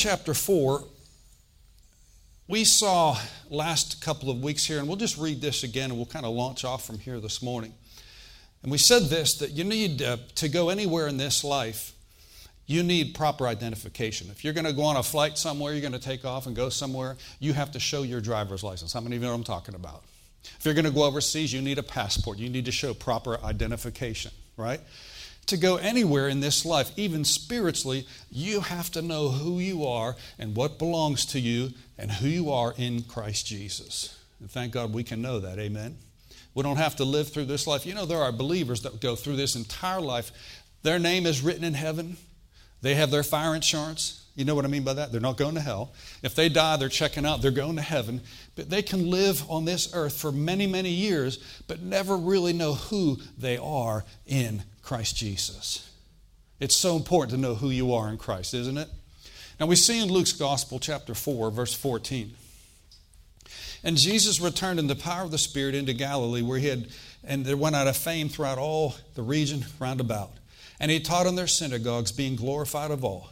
[0.00, 0.82] chapter 4,
[2.48, 3.18] we saw
[3.50, 6.32] last couple of weeks here, and we'll just read this again and we'll kind of
[6.32, 7.74] launch off from here this morning.
[8.62, 11.92] And we said this that you need uh, to go anywhere in this life,
[12.66, 14.30] you need proper identification.
[14.30, 16.56] If you're going to go on a flight somewhere, you're going to take off and
[16.56, 18.94] go somewhere, you have to show your driver's license.
[18.94, 20.04] How many of you know what I'm talking about?
[20.58, 22.38] If you're going to go overseas, you need a passport.
[22.38, 24.80] You need to show proper identification, right?
[25.46, 30.14] To go anywhere in this life, even spiritually, you have to know who you are
[30.38, 34.16] and what belongs to you and who you are in Christ Jesus.
[34.38, 35.58] And thank God we can know that.
[35.58, 35.98] Amen.
[36.54, 37.84] We don't have to live through this life.
[37.86, 40.32] You know, there are believers that go through this entire life.
[40.82, 42.16] Their name is written in heaven,
[42.82, 44.16] they have their fire insurance.
[44.36, 45.12] You know what I mean by that?
[45.12, 45.92] They're not going to hell.
[46.22, 48.22] If they die, they're checking out, they're going to heaven.
[48.56, 52.74] But they can live on this earth for many, many years, but never really know
[52.74, 55.88] who they are in Christ Jesus.
[56.58, 58.88] It's so important to know who you are in Christ, isn't it?
[59.60, 62.34] Now we see in Luke's Gospel, chapter 4, verse 14.
[63.84, 66.88] And Jesus returned in the power of the Spirit into Galilee, where he had,
[67.22, 70.32] and there went out a fame throughout all the region round about.
[70.80, 73.30] And he taught in their synagogues, being glorified of all.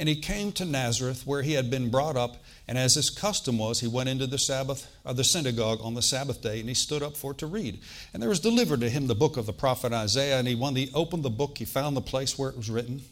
[0.00, 3.58] And he came to Nazareth, where he had been brought up, and as his custom
[3.58, 6.74] was, he went into the Sabbath, or the synagogue on the Sabbath day, and he
[6.74, 7.78] stood up for to read.
[8.14, 10.74] And there was delivered to him the book of the prophet Isaiah, and he when
[10.74, 13.02] he opened the book, he found the place where it was written.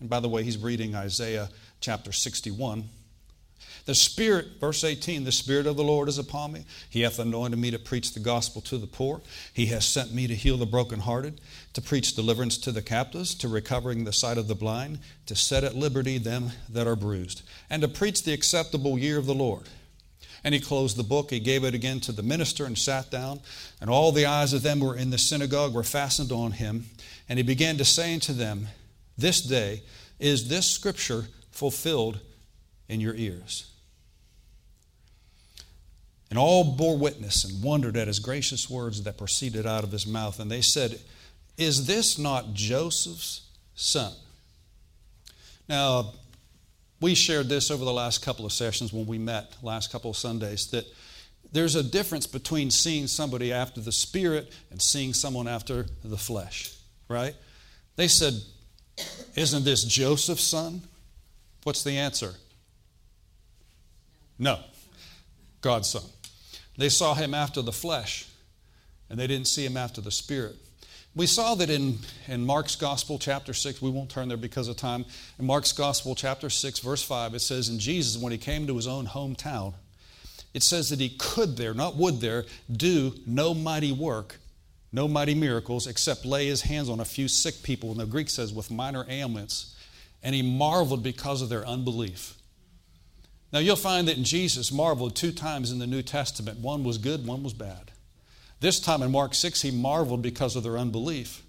[0.00, 1.50] And by the way, he's reading Isaiah
[1.82, 2.88] chapter 61.
[3.86, 6.64] The Spirit, verse 18, the Spirit of the Lord is upon me.
[6.88, 9.20] He hath anointed me to preach the gospel to the poor.
[9.52, 11.40] He has sent me to heal the brokenhearted,
[11.72, 15.64] to preach deliverance to the captives, to recovering the sight of the blind, to set
[15.64, 19.64] at liberty them that are bruised, and to preach the acceptable year of the Lord.
[20.42, 21.30] And he closed the book.
[21.30, 23.40] He gave it again to the minister and sat down.
[23.80, 26.86] And all the eyes of them were in the synagogue were fastened on him.
[27.28, 28.68] And he began to say unto them,
[29.18, 29.82] This day
[30.18, 32.20] is this scripture fulfilled
[32.90, 33.70] in your ears.
[36.28, 40.06] And all bore witness and wondered at his gracious words that proceeded out of his
[40.06, 40.40] mouth.
[40.40, 41.00] And they said,
[41.56, 43.42] Is this not Joseph's
[43.74, 44.12] son?
[45.68, 46.12] Now,
[47.00, 50.16] we shared this over the last couple of sessions when we met, last couple of
[50.16, 50.84] Sundays, that
[51.52, 56.74] there's a difference between seeing somebody after the spirit and seeing someone after the flesh,
[57.08, 57.34] right?
[57.94, 58.34] They said,
[59.36, 60.82] Isn't this Joseph's son?
[61.62, 62.34] What's the answer?
[64.40, 64.58] No,
[65.60, 66.02] God's son.
[66.78, 68.26] They saw him after the flesh,
[69.10, 70.56] and they didn't see him after the spirit.
[71.14, 74.76] We saw that in, in Mark's Gospel, chapter 6, we won't turn there because of
[74.76, 75.04] time.
[75.38, 78.76] In Mark's Gospel, chapter 6, verse 5, it says, In Jesus, when he came to
[78.76, 79.74] his own hometown,
[80.54, 84.36] it says that he could there, not would there, do no mighty work,
[84.90, 87.90] no mighty miracles, except lay his hands on a few sick people.
[87.90, 89.76] And the Greek says, with minor ailments.
[90.22, 92.39] And he marveled because of their unbelief.
[93.52, 96.60] Now, you'll find that Jesus marveled two times in the New Testament.
[96.60, 97.90] One was good, one was bad.
[98.60, 101.42] This time in Mark 6, he marveled because of their unbelief.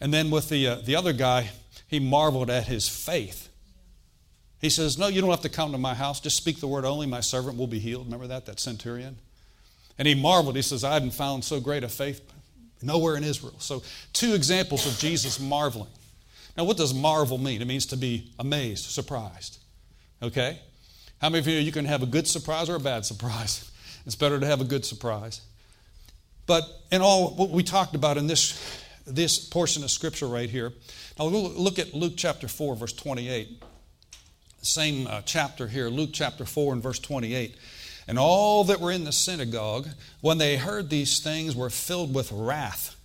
[0.00, 1.50] And then with the, uh, the other guy,
[1.86, 3.48] he marveled at his faith.
[4.60, 6.20] He says, No, you don't have to come to my house.
[6.20, 7.06] Just speak the word only.
[7.06, 8.06] My servant will be healed.
[8.06, 9.18] Remember that, that centurion?
[9.98, 10.56] And he marveled.
[10.56, 12.20] He says, I hadn't found so great a faith
[12.82, 13.54] nowhere in Israel.
[13.58, 13.82] So,
[14.12, 15.90] two examples of Jesus marveling.
[16.56, 17.62] Now, what does marvel mean?
[17.62, 19.58] It means to be amazed, surprised.
[20.22, 20.58] Okay?
[21.20, 23.70] How many of you you can have a good surprise or a bad surprise?
[24.06, 25.42] It's better to have a good surprise.
[26.46, 28.58] But in all what we talked about in this
[29.06, 30.72] this portion of scripture right here,
[31.18, 33.62] now look at Luke chapter 4 verse 28.
[34.62, 37.54] Same uh, chapter here, Luke chapter 4 and verse 28.
[38.06, 39.88] And all that were in the synagogue,
[40.22, 42.96] when they heard these things, were filled with wrath,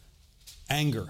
[0.70, 1.08] anger,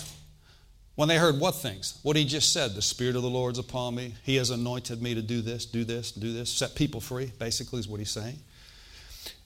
[0.96, 1.98] when they heard what things?
[2.04, 4.16] What he just said, the Spirit of the Lord's upon me.
[4.24, 7.80] He has anointed me to do this, do this, do this, set people free, basically,
[7.80, 8.40] is what he's saying.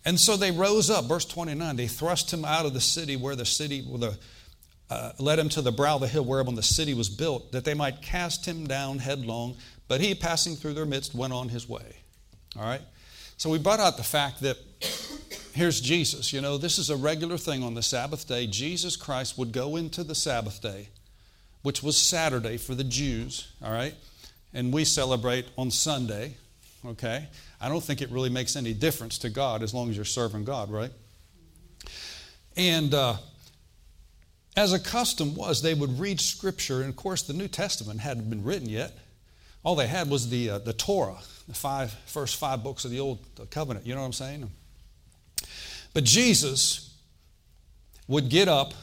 [0.03, 3.35] And so they rose up, verse 29, they thrust him out of the city where
[3.35, 4.18] the city, where the,
[4.90, 7.64] uh, led him to the brow of the hill whereon the city was built, that
[7.64, 9.55] they might cast him down headlong.
[9.88, 11.97] But he, passing through their midst, went on his way.
[12.58, 12.82] All right?
[13.38, 14.58] So we brought out the fact that
[15.53, 16.34] here's Jesus.
[16.34, 18.47] You know, this is a regular thing on the Sabbath day.
[18.47, 20.90] Jesus Christ would go into the Sabbath day
[21.64, 23.94] which was Saturday for the Jews, all right?
[24.54, 26.36] And we celebrate on Sunday,
[26.86, 27.28] okay?
[27.59, 30.46] I don't think it really makes any difference to God as long as you're serving
[30.46, 30.92] God, right?
[32.56, 33.18] And uh,
[34.56, 38.30] as a custom was, they would read Scripture, and of course, the New Testament hadn't
[38.30, 38.98] been written yet.
[39.64, 41.18] All they had was the, uh, the Torah,
[41.48, 43.20] the five, first five books of the Old
[43.52, 43.86] Covenant.
[43.86, 44.50] You know what I'm saying?
[45.94, 46.96] But Jesus
[48.08, 48.74] would get up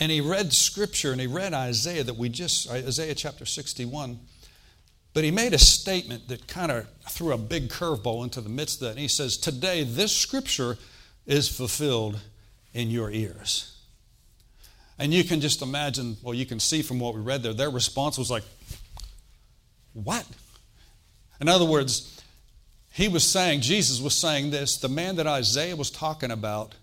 [0.00, 4.18] and he read scripture and he read Isaiah that we just, Isaiah chapter 61.
[5.14, 8.76] But he made a statement that kind of threw a big curveball into the midst
[8.76, 8.90] of that.
[8.90, 10.76] And he says, Today, this scripture
[11.26, 12.20] is fulfilled
[12.72, 13.76] in your ears.
[14.98, 17.70] And you can just imagine, well, you can see from what we read there, their
[17.70, 18.44] response was like,
[19.92, 20.24] What?
[21.40, 22.22] In other words,
[22.92, 26.74] he was saying, Jesus was saying this the man that Isaiah was talking about,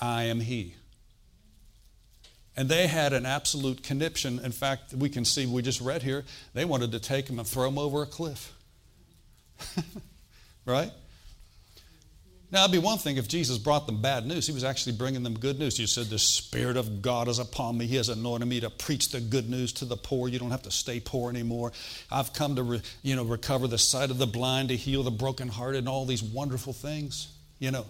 [0.00, 0.74] I am he.
[2.56, 4.38] And they had an absolute conniption.
[4.38, 7.48] In fact, we can see, we just read here, they wanted to take him and
[7.48, 8.52] throw him over a cliff.
[10.66, 10.90] right?
[12.50, 14.46] Now, it'd be one thing if Jesus brought them bad news.
[14.46, 15.78] He was actually bringing them good news.
[15.78, 17.86] He said, The Spirit of God is upon me.
[17.86, 20.28] He has anointed me to preach the good news to the poor.
[20.28, 21.72] You don't have to stay poor anymore.
[22.10, 25.10] I've come to re, you know, recover the sight of the blind, to heal the
[25.10, 27.28] brokenhearted, and all these wonderful things.
[27.58, 27.86] You know.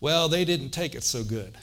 [0.00, 1.56] Well, they didn't take it so good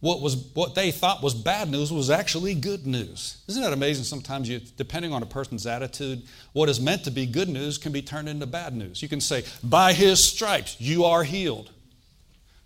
[0.00, 3.42] what was what they thought was bad news was actually good news.
[3.48, 4.04] Isn't that amazing?
[4.04, 7.92] Sometimes you, depending on a person's attitude, what is meant to be good news can
[7.92, 9.02] be turned into bad news.
[9.02, 11.70] You can say, "By His stripes you are healed,"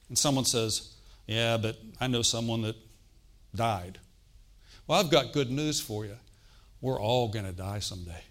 [0.09, 0.91] and someone says,
[1.27, 2.77] "Yeah, but I know someone that
[3.55, 3.99] died."
[4.87, 6.17] Well, I've got good news for you.
[6.81, 8.23] We're all going to die someday.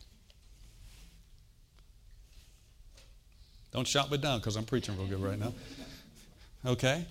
[3.73, 5.51] Don't shout me down because I'm preaching real good right now.
[6.63, 7.05] Okay?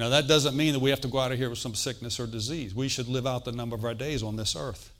[0.00, 2.18] Now, that doesn't mean that we have to go out of here with some sickness
[2.18, 2.74] or disease.
[2.74, 4.90] We should live out the number of our days on this earth.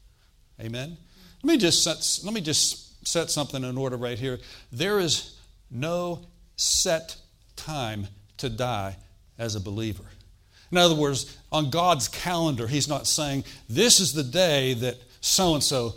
[0.61, 0.99] Amen?
[1.43, 4.39] Let me just set, let me just set something in order right here.
[4.71, 5.39] There is
[5.71, 6.27] no
[6.57, 7.17] set
[7.57, 8.99] time to die
[9.39, 10.05] as a believer.
[10.71, 15.55] In other words, on God's calendar, He's not saying, This is the day that so
[15.55, 15.95] and so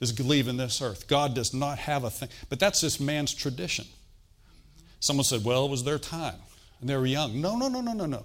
[0.00, 1.08] is leaving this earth.
[1.08, 2.28] God does not have a thing.
[2.48, 3.86] But that's just man's tradition.
[5.00, 6.36] Someone said, Well, it was their time
[6.80, 7.40] and they were young.
[7.40, 8.24] No, no, no, no, no, no.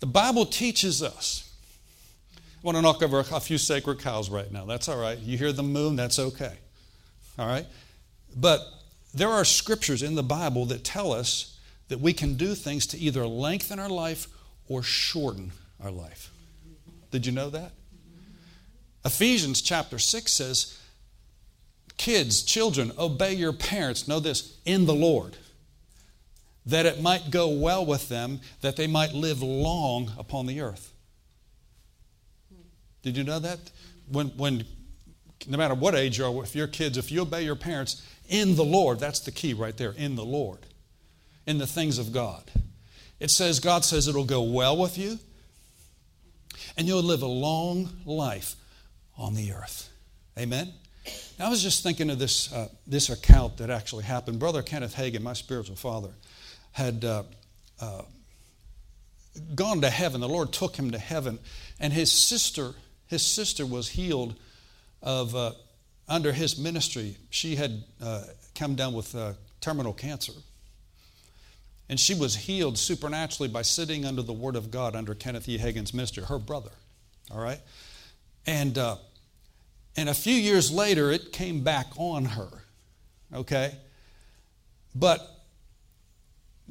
[0.00, 1.46] The Bible teaches us.
[2.36, 4.64] I want to knock over a few sacred cows right now.
[4.64, 5.18] That's all right.
[5.18, 6.54] You hear the moon, that's okay.
[7.38, 7.66] All right?
[8.36, 8.66] But
[9.14, 11.58] there are scriptures in the Bible that tell us
[11.88, 14.28] that we can do things to either lengthen our life
[14.68, 15.52] or shorten
[15.82, 16.30] our life.
[17.10, 17.72] Did you know that?
[19.04, 20.78] Ephesians chapter 6 says,
[21.96, 24.06] Kids, children, obey your parents.
[24.06, 25.36] Know this, in the Lord
[26.66, 30.92] that it might go well with them, that they might live long upon the earth.
[33.02, 33.58] Did you know that?
[34.10, 34.64] When, when
[35.48, 38.56] no matter what age you are, if your kids, if you obey your parents in
[38.56, 40.66] the Lord, that's the key right there, in the Lord,
[41.46, 42.50] in the things of God.
[43.18, 45.18] It says, God says it'll go well with you,
[46.76, 48.54] and you'll live a long life
[49.16, 49.90] on the earth.
[50.38, 50.72] Amen?
[51.38, 54.38] Now, I was just thinking of this, uh, this account that actually happened.
[54.38, 56.10] Brother Kenneth Hagin, my spiritual father,
[56.72, 57.22] had uh,
[57.80, 58.02] uh,
[59.54, 60.20] gone to heaven.
[60.20, 61.38] The Lord took him to heaven,
[61.78, 62.72] and his sister,
[63.06, 64.36] his sister was healed
[65.02, 65.52] of uh,
[66.08, 67.16] under his ministry.
[67.30, 68.24] She had uh,
[68.54, 70.32] come down with uh, terminal cancer.
[71.88, 75.58] And she was healed supernaturally by sitting under the Word of God under Kenneth E.
[75.58, 76.70] Hagin's ministry, her brother.
[77.32, 77.58] All right?
[78.46, 78.96] And, uh,
[79.96, 82.62] and a few years later, it came back on her.
[83.34, 83.74] Okay?
[84.94, 85.39] But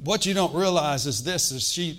[0.02, 1.94] what you don't realize is this is she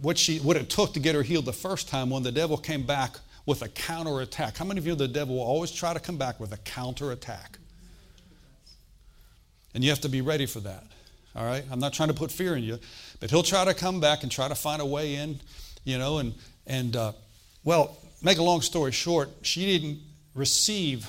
[0.00, 2.56] what she what it took to get her healed the first time when the devil
[2.56, 4.56] came back with a counterattack.
[4.56, 6.56] How many of you know the devil will always try to come back with a
[6.58, 7.58] counterattack?
[9.74, 10.84] And you have to be ready for that.
[11.36, 11.64] All right?
[11.70, 12.78] I'm not trying to put fear in you,
[13.20, 15.40] but he'll try to come back and try to find a way in,
[15.84, 16.34] you know, and
[16.66, 17.12] and uh,
[17.64, 20.00] well, make a long story short, she didn't
[20.34, 21.06] receive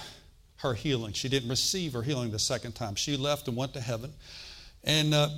[0.58, 1.14] her healing.
[1.14, 2.96] She didn't receive her healing the second time.
[2.96, 4.14] She left and went to heaven.
[4.84, 5.30] And uh,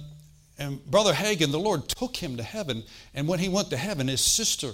[0.60, 2.84] and Brother Hagin, the Lord took him to heaven.
[3.14, 4.72] And when he went to heaven, his sister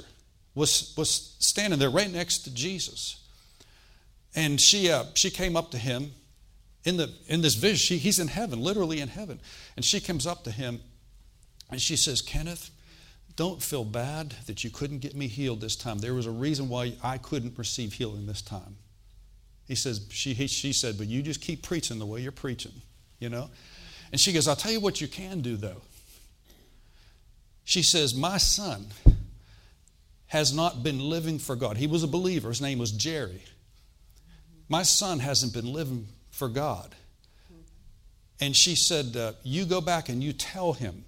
[0.55, 3.19] was, was standing there right next to Jesus.
[4.35, 6.11] And she, uh, she came up to him
[6.85, 7.77] in, the, in this vision.
[7.77, 9.39] She, he's in heaven, literally in heaven.
[9.75, 10.79] And she comes up to him
[11.69, 12.69] and she says, Kenneth,
[13.35, 15.99] don't feel bad that you couldn't get me healed this time.
[15.99, 18.77] There was a reason why I couldn't receive healing this time.
[19.67, 22.73] He says, she, he, she said, but you just keep preaching the way you're preaching,
[23.19, 23.49] you know?
[24.13, 25.81] And she goes, I'll tell you what you can do, though.
[27.63, 28.85] She says, My son
[30.27, 31.77] has not been living for God.
[31.77, 32.49] He was a believer.
[32.49, 33.41] His name was Jerry.
[34.69, 36.93] My son hasn't been living for God.
[38.39, 41.05] And she said, uh, You go back and you tell him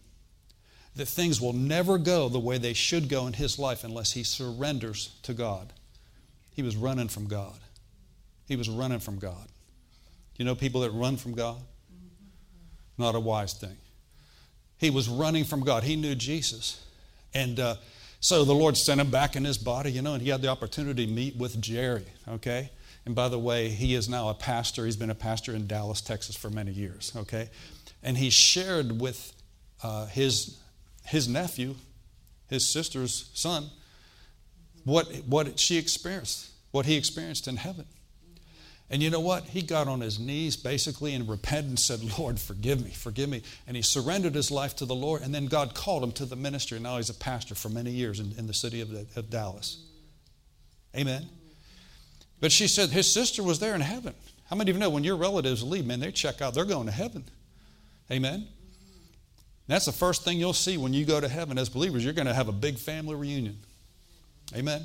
[0.95, 4.23] that things will never go the way they should go in his life unless he
[4.23, 5.73] surrenders to God.
[6.55, 7.59] He was running from God.
[8.47, 9.47] He was running from God.
[10.37, 11.61] You know people that run from God?
[12.97, 13.77] Not a wise thing.
[14.77, 15.83] He was running from God.
[15.83, 16.83] He knew Jesus.
[17.33, 17.75] And uh,
[18.19, 20.47] so the Lord sent him back in his body, you know, and he had the
[20.47, 22.71] opportunity to meet with Jerry, okay?
[23.05, 24.85] And by the way, he is now a pastor.
[24.85, 27.49] He's been a pastor in Dallas, Texas for many years, okay?
[28.01, 29.33] And he shared with
[29.83, 30.57] uh, his,
[31.05, 31.75] his nephew,
[32.47, 33.69] his sister's son,
[34.83, 37.85] what, what she experienced, what he experienced in heaven.
[38.89, 39.45] And you know what?
[39.45, 43.41] He got on his knees basically and repented and said, Lord, forgive me, forgive me.
[43.67, 45.23] And he surrendered his life to the Lord.
[45.23, 46.77] And then God called him to the ministry.
[46.77, 49.83] And now he's a pastor for many years in, in the city of, of Dallas.
[50.95, 51.25] Amen.
[52.39, 54.13] But she said his sister was there in heaven.
[54.49, 56.85] How many of you know when your relatives leave, man, they check out, they're going
[56.85, 57.23] to heaven.
[58.11, 58.47] Amen.
[59.67, 62.03] That's the first thing you'll see when you go to heaven as believers.
[62.03, 63.57] You're going to have a big family reunion.
[64.55, 64.83] Amen.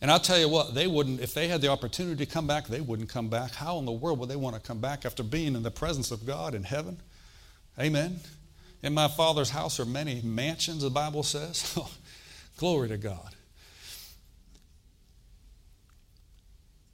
[0.00, 2.66] And I'll tell you what, they wouldn't, if they had the opportunity to come back,
[2.66, 3.52] they wouldn't come back.
[3.52, 6.10] How in the world would they want to come back after being in the presence
[6.10, 6.98] of God in heaven?
[7.78, 8.20] Amen.
[8.82, 11.78] In my Father's house are many mansions, the Bible says.
[12.56, 13.34] Glory to God.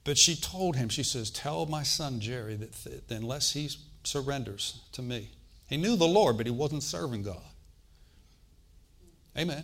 [0.03, 3.69] But she told him, she says, Tell my son Jerry that, th- unless he
[4.03, 5.29] surrenders to me,
[5.67, 7.41] he knew the Lord, but he wasn't serving God.
[9.37, 9.63] Amen.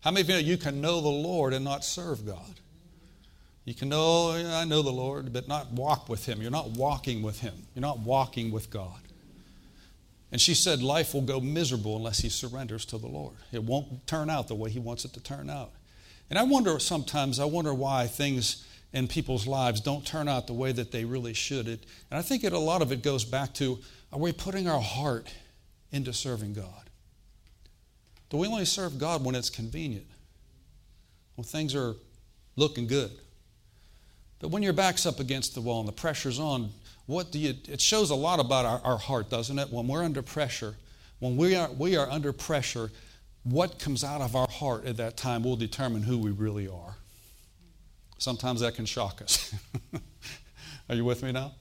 [0.00, 2.60] How many of you know you can know the Lord and not serve God?
[3.66, 6.40] You can know, I know the Lord, but not walk with Him.
[6.40, 7.66] You're not walking with Him.
[7.74, 9.00] You're not walking with God.
[10.30, 13.34] And she said, Life will go miserable unless he surrenders to the Lord.
[13.52, 15.72] It won't turn out the way he wants it to turn out.
[16.30, 20.52] And I wonder sometimes, I wonder why things in people's lives don't turn out the
[20.52, 21.66] way that they really should.
[21.66, 23.78] It, and I think it, a lot of it goes back to
[24.12, 25.32] are we putting our heart
[25.90, 26.90] into serving God?
[28.30, 30.06] Do we only serve God when it's convenient?
[31.34, 31.94] When things are
[32.54, 33.10] looking good?
[34.38, 36.70] But when your back's up against the wall and the pressure's on,
[37.06, 39.72] what do you it shows a lot about our, our heart, doesn't it?
[39.72, 40.74] When we're under pressure,
[41.20, 42.90] when we are we are under pressure,
[43.44, 46.96] what comes out of our heart at that time will determine who we really are.
[48.18, 49.54] Sometimes that can shock us.
[50.88, 51.52] are you with me now?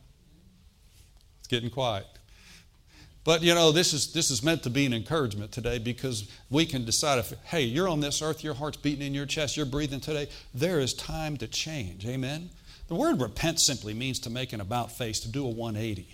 [1.39, 2.05] It's getting quiet.
[3.23, 6.65] But you know, this is this is meant to be an encouragement today because we
[6.65, 9.65] can decide if hey, you're on this earth, your heart's beating in your chest, you're
[9.65, 12.05] breathing today, there is time to change.
[12.05, 12.49] Amen.
[12.87, 16.07] The word repent simply means to make an about face, to do a 180.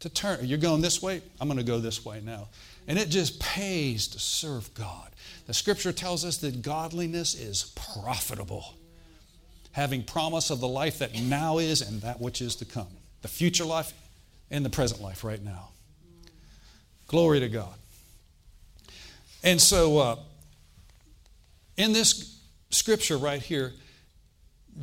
[0.00, 2.48] To turn, you're going this way, I'm going to go this way now.
[2.88, 5.10] And it just pays to serve God.
[5.46, 8.74] The scripture tells us that godliness is profitable,
[9.72, 12.88] having promise of the life that now is and that which is to come,
[13.22, 13.92] the future life
[14.50, 15.68] and the present life right now.
[17.06, 17.74] Glory to God.
[19.42, 20.16] And so, uh,
[21.76, 23.72] in this scripture right here,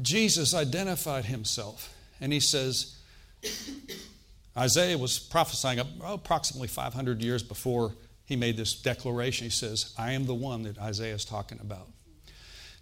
[0.01, 2.97] Jesus identified himself, and he says,
[4.57, 7.93] Isaiah was prophesying oh, approximately 500 years before
[8.25, 9.45] he made this declaration.
[9.45, 11.87] He says, I am the one that Isaiah is talking about.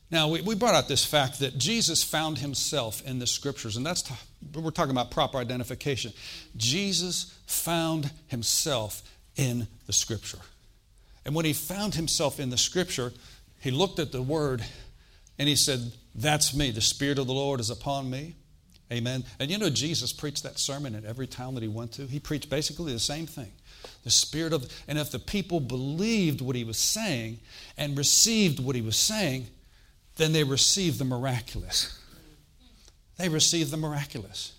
[0.10, 3.86] Now, we, we brought out this fact that Jesus found himself in the scriptures, and
[3.86, 4.04] that's,
[4.54, 6.12] we're talking about proper identification.
[6.58, 9.02] Jesus found himself
[9.38, 10.40] in the scripture.
[11.26, 13.14] And when he found himself in the scripture,
[13.60, 14.64] he looked at the word
[15.40, 16.72] and he said, That's me.
[16.72, 18.36] The Spirit of the Lord is upon me.
[18.92, 19.24] Amen.
[19.40, 22.06] And you know, Jesus preached that sermon in every town that he went to.
[22.06, 23.52] He preached basically the same thing.
[24.04, 27.40] The Spirit of, and if the people believed what he was saying
[27.78, 29.48] and received what he was saying,
[30.18, 31.98] then they received the miraculous.
[33.18, 34.54] They received the miraculous.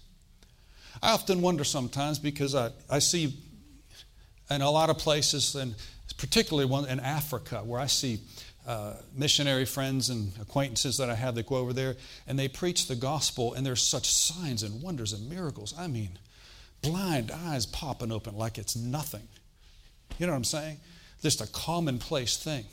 [1.02, 3.37] I often wonder sometimes because I, I see
[4.50, 5.75] in a lot of places, and
[6.16, 8.21] particularly one in Africa, where I see
[8.66, 12.87] uh, missionary friends and acquaintances that I have that go over there, and they preach
[12.87, 15.75] the gospel, and there's such signs and wonders and miracles.
[15.76, 16.19] I mean,
[16.81, 19.26] blind eyes popping open like it's nothing.
[20.19, 20.78] You know what I'm saying?
[21.23, 22.64] Just a commonplace thing.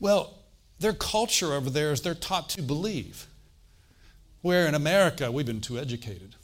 [0.00, 0.38] Well,
[0.78, 3.26] their culture over there is they're taught to believe.
[4.40, 6.34] Where in America, we've been too educated.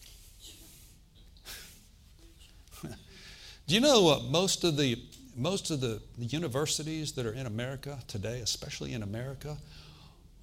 [3.66, 4.98] Do you know what most of the
[5.38, 9.56] most of the, the universities that are in America today, especially in America,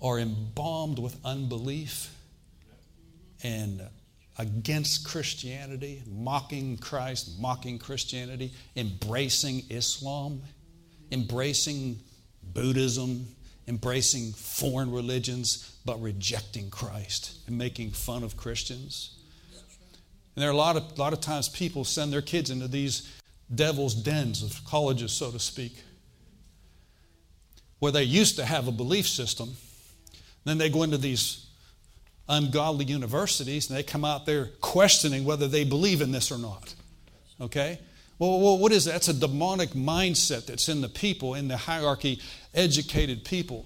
[0.01, 2.15] are embalmed with unbelief
[3.43, 3.81] and
[4.37, 10.41] against Christianity, mocking Christ, mocking Christianity, embracing Islam,
[11.11, 11.99] embracing
[12.53, 13.27] Buddhism,
[13.67, 19.11] embracing foreign religions, but rejecting Christ and making fun of Christians.
[20.35, 22.67] And there are a lot of, a lot of times people send their kids into
[22.67, 23.09] these
[23.53, 25.73] devil's dens of colleges, so to speak,
[27.79, 29.55] where they used to have a belief system.
[30.45, 31.45] Then they go into these
[32.27, 36.73] ungodly universities and they come out there questioning whether they believe in this or not.
[37.39, 37.79] Okay?
[38.17, 38.93] Well, what is that?
[38.93, 42.21] That's a demonic mindset that's in the people, in the hierarchy,
[42.53, 43.65] educated people.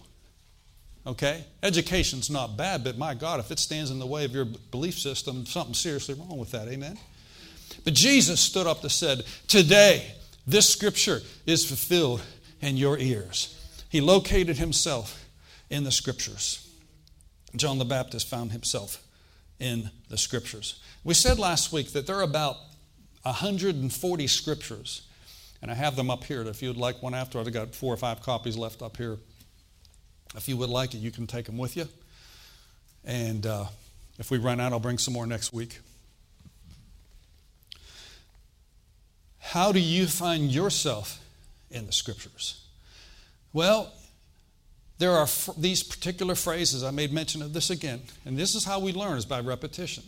[1.06, 1.46] Okay?
[1.62, 4.98] Education's not bad, but my God, if it stands in the way of your belief
[4.98, 6.68] system, something's seriously wrong with that.
[6.68, 6.98] Amen?
[7.84, 10.14] But Jesus stood up and said, Today,
[10.46, 12.22] this scripture is fulfilled
[12.62, 13.56] in your ears.
[13.90, 15.26] He located himself
[15.70, 16.66] in the scriptures.
[17.56, 19.04] John the Baptist found himself
[19.60, 20.80] in the scriptures.
[21.04, 22.58] We said last week that there are about
[23.24, 25.02] 140 scriptures,
[25.62, 26.42] and I have them up here.
[26.44, 29.18] If you'd like one after, I've got four or five copies left up here.
[30.36, 31.88] If you would like it, you can take them with you.
[33.04, 33.66] And uh,
[34.20, 35.80] if we run out, I'll bring some more next week.
[39.50, 41.20] How do you find yourself
[41.72, 42.63] in the scriptures?
[43.51, 43.91] Well,
[45.00, 46.84] there are f- these particular phrases.
[46.84, 48.01] I made mention of this again.
[48.25, 50.03] And this is how we learn is by repetition.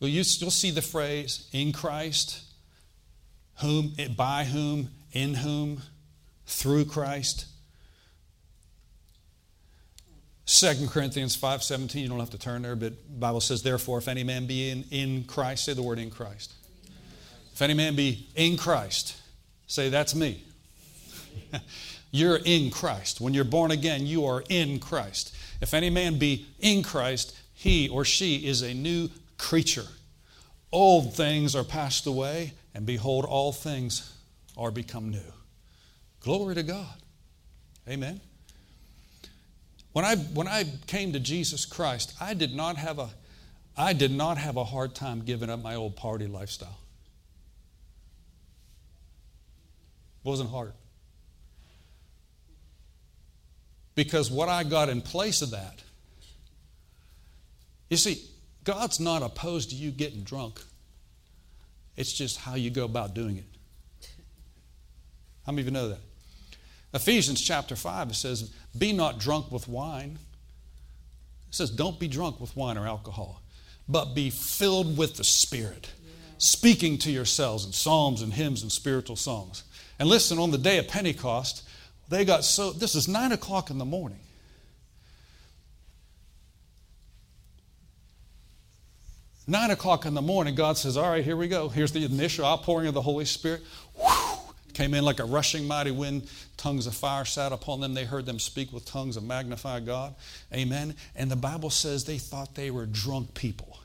[0.00, 2.40] Well, you still see the phrase in Christ,
[3.56, 5.82] whom, by whom, in whom,
[6.46, 7.44] through Christ.
[10.46, 14.24] 2 Corinthians 5.17, you don't have to turn there, but Bible says, therefore, if any
[14.24, 16.54] man be in, in Christ, say the word in Christ.
[17.60, 19.20] If any man be in Christ,
[19.66, 20.42] say, that's me.
[22.10, 23.20] you're in Christ.
[23.20, 25.36] When you're born again, you are in Christ.
[25.60, 29.84] If any man be in Christ, he or she is a new creature.
[30.72, 34.10] Old things are passed away, and behold, all things
[34.56, 35.32] are become new.
[36.20, 36.96] Glory to God.
[37.86, 38.22] Amen.
[39.92, 43.10] When I, when I came to Jesus Christ, I did not have a
[43.76, 46.78] I did not have a hard time giving up my old party lifestyle.
[50.09, 50.72] It wasn't hard.
[53.94, 55.82] Because what I got in place of that,
[57.88, 58.22] you see,
[58.64, 60.60] God's not opposed to you getting drunk.
[61.96, 63.44] It's just how you go about doing it.
[65.44, 65.98] How many of you know that?
[66.92, 70.18] Ephesians chapter 5, it says, Be not drunk with wine.
[71.48, 73.42] It says, Don't be drunk with wine or alcohol,
[73.88, 76.12] but be filled with the Spirit, yeah.
[76.38, 79.64] speaking to yourselves in psalms and hymns and spiritual songs.
[80.00, 81.62] And listen, on the day of Pentecost,
[82.08, 84.18] they got so, this is 9 o'clock in the morning.
[89.46, 91.68] Nine o'clock in the morning, God says, All right, here we go.
[91.68, 93.62] Here's the initial outpouring of the Holy Spirit.
[93.96, 94.38] Whew,
[94.74, 96.30] came in like a rushing mighty wind.
[96.56, 97.92] Tongues of fire sat upon them.
[97.92, 100.14] They heard them speak with tongues and magnify God.
[100.54, 100.94] Amen.
[101.16, 103.80] And the Bible says they thought they were drunk people.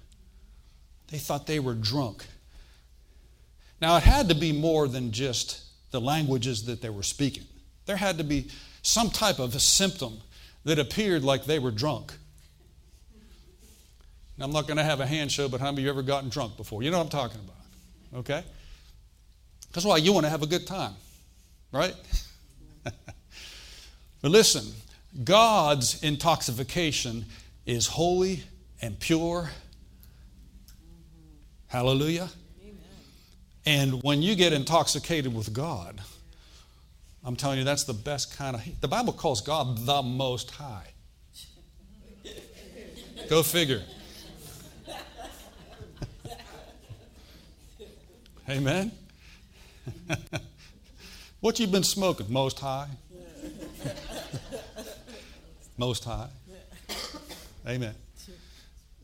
[1.07, 2.27] They thought they were drunk.
[3.81, 5.64] Now, it had to be more than just
[5.95, 7.45] the languages that they were speaking.
[7.85, 8.49] There had to be
[8.81, 10.19] some type of a symptom
[10.65, 12.11] that appeared like they were drunk.
[14.37, 16.27] I'm not going to have a hand show, but how many of you ever gotten
[16.27, 16.83] drunk before?
[16.83, 18.19] You know what I'm talking about.
[18.19, 18.43] Okay?
[19.71, 20.95] That's why you want to have a good time,
[21.71, 21.95] right?
[22.83, 24.65] but listen,
[25.23, 27.23] God's intoxication
[27.65, 28.43] is holy
[28.81, 29.49] and pure.
[31.67, 32.29] Hallelujah.
[33.65, 36.01] And when you get intoxicated with God,
[37.23, 38.81] I'm telling you, that's the best kind of.
[38.81, 40.91] The Bible calls God the Most High.
[43.27, 43.81] Go figure.
[48.47, 48.91] Amen.
[51.39, 52.31] what you been smoking?
[52.31, 52.89] Most high.
[55.77, 56.29] Most high.
[57.67, 57.95] Amen.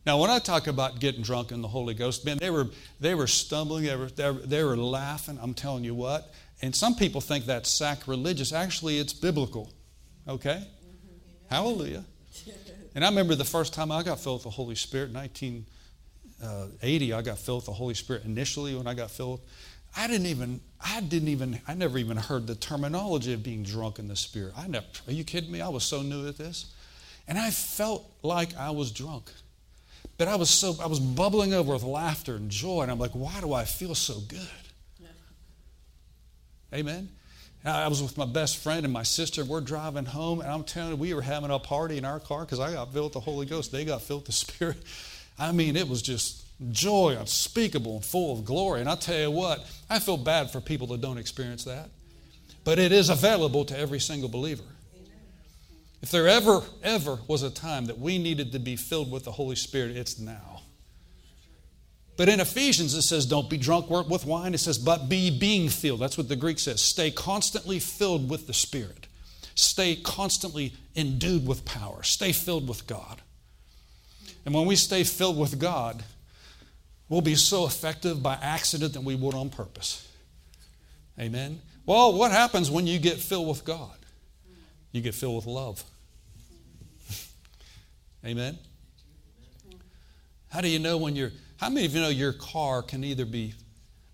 [0.06, 3.14] Now, when I talk about getting drunk in the Holy Ghost, man, they were they
[3.14, 5.38] were stumbling, they were, they were, they were laughing.
[5.42, 6.34] I'm telling you what.
[6.62, 8.54] And some people think that's sacrilegious.
[8.54, 9.72] Actually, it's biblical.
[10.28, 10.58] Okay?
[10.58, 11.54] Mm-hmm.
[11.54, 12.06] Hallelujah.
[12.94, 15.66] And I remember the first time I got filled with the Holy Spirit, 19
[16.44, 19.42] uh, 80, I got filled with the Holy Spirit initially when I got filled.
[19.96, 24.00] I didn't even, I didn't even, I never even heard the terminology of being drunk
[24.00, 24.54] in the Spirit.
[24.58, 25.62] I never, are you kidding me?
[25.62, 26.74] I was so new at this.
[27.28, 29.32] And I felt like I was drunk.
[30.22, 32.84] But I was so, I was bubbling over with laughter and joy.
[32.84, 34.48] And I'm like, why do I feel so good?
[35.00, 35.08] Yeah.
[36.76, 37.10] Amen.
[37.66, 39.44] I was with my best friend and my sister.
[39.44, 42.42] We're driving home, and I'm telling you, we were having a party in our car
[42.42, 43.72] because I got filled with the Holy Ghost.
[43.72, 44.78] They got filled with the Spirit.
[45.40, 48.82] I mean, it was just joy unspeakable and full of glory.
[48.82, 51.90] And I tell you what, I feel bad for people that don't experience that.
[52.64, 54.62] But it is available to every single believer.
[56.02, 59.32] If there ever, ever was a time that we needed to be filled with the
[59.32, 60.62] Holy Spirit, it's now.
[62.18, 64.54] But in Ephesians, it says, don't be drunk with wine.
[64.54, 66.00] It says, but be being filled.
[66.02, 66.82] That's what the Greek says.
[66.82, 69.08] Stay constantly filled with the Spirit.
[69.56, 72.04] Stay constantly endued with power.
[72.04, 73.22] Stay filled with God.
[74.46, 76.04] And when we stay filled with God,
[77.10, 80.08] we'll be so effective by accident that we would on purpose.
[81.20, 81.62] Amen.
[81.86, 83.98] Well, what happens when you get filled with God?
[84.92, 85.84] You get filled with love.
[88.26, 88.58] Amen?
[90.50, 93.26] How do you know when you're, how many of you know your car can either
[93.26, 93.54] be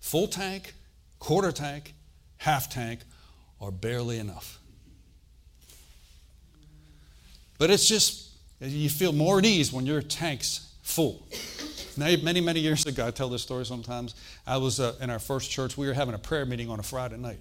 [0.00, 0.74] full tank,
[1.18, 1.94] quarter tank,
[2.38, 3.00] half tank,
[3.58, 4.58] or barely enough?
[7.58, 11.26] But it's just, you feel more at ease when your tank's full.
[11.96, 14.14] Now, Many, many years ago, I tell this story sometimes.
[14.46, 15.76] I was uh, in our first church.
[15.76, 17.40] We were having a prayer meeting on a Friday night.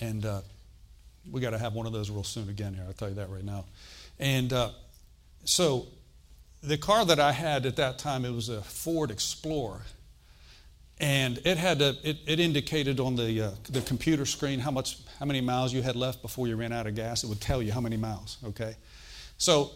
[0.00, 0.40] And uh,
[1.30, 2.84] we got to have one of those real soon again here.
[2.86, 3.66] I'll tell you that right now.
[4.18, 4.70] And uh,
[5.44, 5.86] so
[6.62, 9.82] the car that I had at that time, it was a Ford Explorer.
[11.00, 14.98] And it had a, it, it indicated on the, uh, the computer screen how much
[15.20, 17.22] how many miles you had left before you ran out of gas.
[17.22, 18.76] It would tell you how many miles, okay?
[19.36, 19.70] So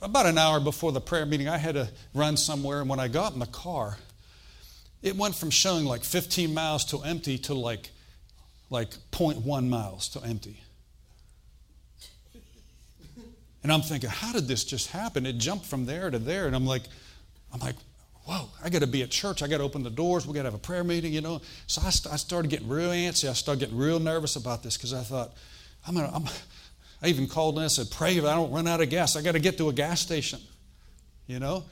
[0.00, 3.08] about an hour before the prayer meeting, I had to run somewhere, and when I
[3.08, 3.98] got in the car,
[5.02, 7.90] it went from showing like 15 miles to empty to like
[8.70, 10.62] like 0.1 miles to empty.
[13.62, 15.26] And I'm thinking, how did this just happen?
[15.26, 16.82] It jumped from there to there, and I'm like,
[17.52, 17.74] I'm like,
[18.24, 19.42] whoa, I got to be at church.
[19.42, 20.26] I got to open the doors.
[20.26, 21.40] We got to have a prayer meeting, you know.
[21.66, 23.28] So I, st- I started getting real antsy.
[23.28, 25.32] I started getting real nervous about this because I thought,
[25.86, 26.24] I'm gonna, I'm,
[27.02, 29.16] I even called and said, pray if I don't run out of gas.
[29.16, 30.40] I got to get to a gas station,
[31.26, 31.64] you know.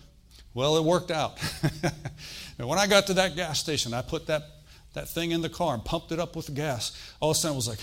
[0.55, 1.39] Well, it worked out.
[2.59, 4.45] and when I got to that gas station, I put that,
[4.95, 7.15] that thing in the car and pumped it up with gas.
[7.21, 7.81] All of a sudden, it was like,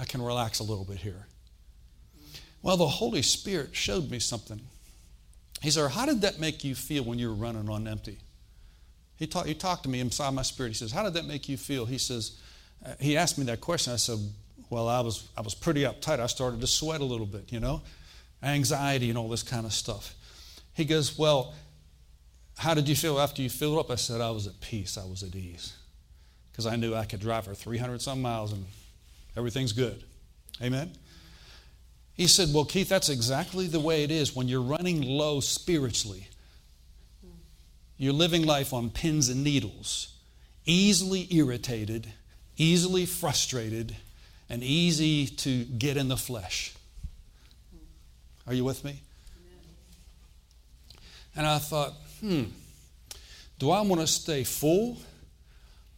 [0.00, 1.27] I can relax a little bit here.
[2.68, 4.60] Well, the Holy Spirit showed me something.
[5.62, 8.18] He said, How did that make you feel when you were running on empty?
[9.16, 10.68] He, talk, he talked to me inside my spirit.
[10.68, 11.86] He says, How did that make you feel?
[11.86, 12.38] He says,
[12.84, 13.94] uh, He asked me that question.
[13.94, 14.18] I said,
[14.68, 16.20] Well, I was, I was pretty uptight.
[16.20, 17.80] I started to sweat a little bit, you know,
[18.42, 20.14] anxiety and all this kind of stuff.
[20.74, 21.54] He goes, Well,
[22.58, 23.90] how did you feel after you filled up?
[23.90, 24.98] I said, I was at peace.
[24.98, 25.72] I was at ease.
[26.52, 28.66] Because I knew I could drive for 300 some miles and
[29.38, 30.04] everything's good.
[30.60, 30.92] Amen?
[32.18, 36.26] He said, Well, Keith, that's exactly the way it is when you're running low spiritually.
[37.96, 40.14] You're living life on pins and needles,
[40.66, 42.12] easily irritated,
[42.56, 43.94] easily frustrated,
[44.50, 46.74] and easy to get in the flesh.
[48.48, 49.00] Are you with me?
[51.36, 52.44] And I thought, hmm,
[53.60, 54.98] do I want to stay full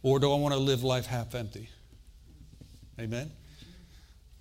[0.03, 1.67] or do I want to live life half empty?
[2.99, 3.31] Amen?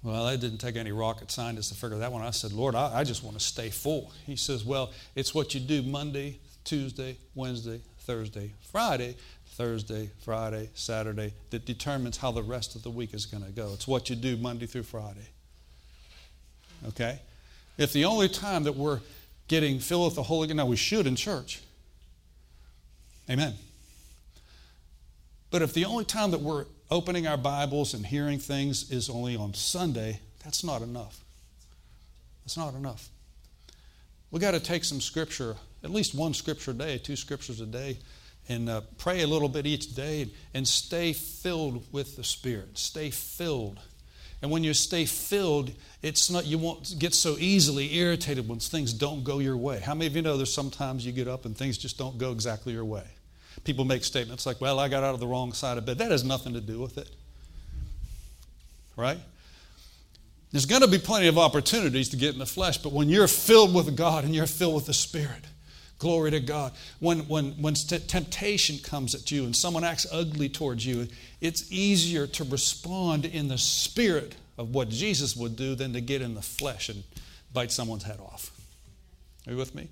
[0.03, 2.23] Well, it didn't take any rocket scientists to figure that one.
[2.23, 4.13] I said, Lord, I, I just want to stay full.
[4.25, 11.35] He says, Well, it's what you do Monday, Tuesday, Wednesday, Thursday, Friday, Thursday, Friday, Saturday
[11.51, 13.73] that determines how the rest of the week is going to go.
[13.75, 15.29] It's what you do Monday through Friday.
[16.89, 17.19] Okay?
[17.77, 19.01] If the only time that we're
[19.49, 21.61] getting filled with the Holy Ghost, now we should in church.
[23.29, 23.55] Amen.
[25.51, 29.37] But if the only time that we're opening our Bibles and hearing things is only
[29.37, 31.21] on Sunday, that's not enough.
[32.45, 33.09] That's not enough.
[34.31, 37.67] We've got to take some scripture, at least one scripture a day, two scriptures a
[37.67, 37.99] day,
[38.49, 42.79] and uh, pray a little bit each day and stay filled with the Spirit.
[42.79, 43.79] Stay filled.
[44.43, 45.71] And when you stay filled,
[46.03, 49.81] it's not you won't get so easily irritated when things don't go your way.
[49.81, 52.33] How many of you know there's sometimes you get up and things just don't go
[52.33, 53.05] exactly your way?
[53.65, 55.99] People make statements like, well, I got out of the wrong side of bed.
[55.99, 57.09] That has nothing to do with it.
[58.97, 59.19] Right?
[60.53, 63.29] There's going to be plenty of opportunities to get in the flesh, but when you're
[63.29, 65.45] filled with God and you're filled with the Spirit,
[65.99, 66.73] glory to God.
[66.99, 71.07] When, when, when temptation comes at you and someone acts ugly towards you,
[71.41, 76.21] it's easier to respond in the Spirit of what Jesus would do than to get
[76.21, 77.05] in the flesh and
[77.53, 78.51] bite someone's head off.
[79.47, 79.89] Are you with me?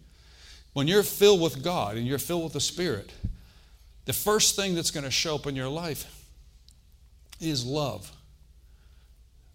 [0.72, 3.12] When you're filled with God and you're filled with the Spirit,
[4.08, 6.24] the first thing that's going to show up in your life
[7.42, 8.10] is love.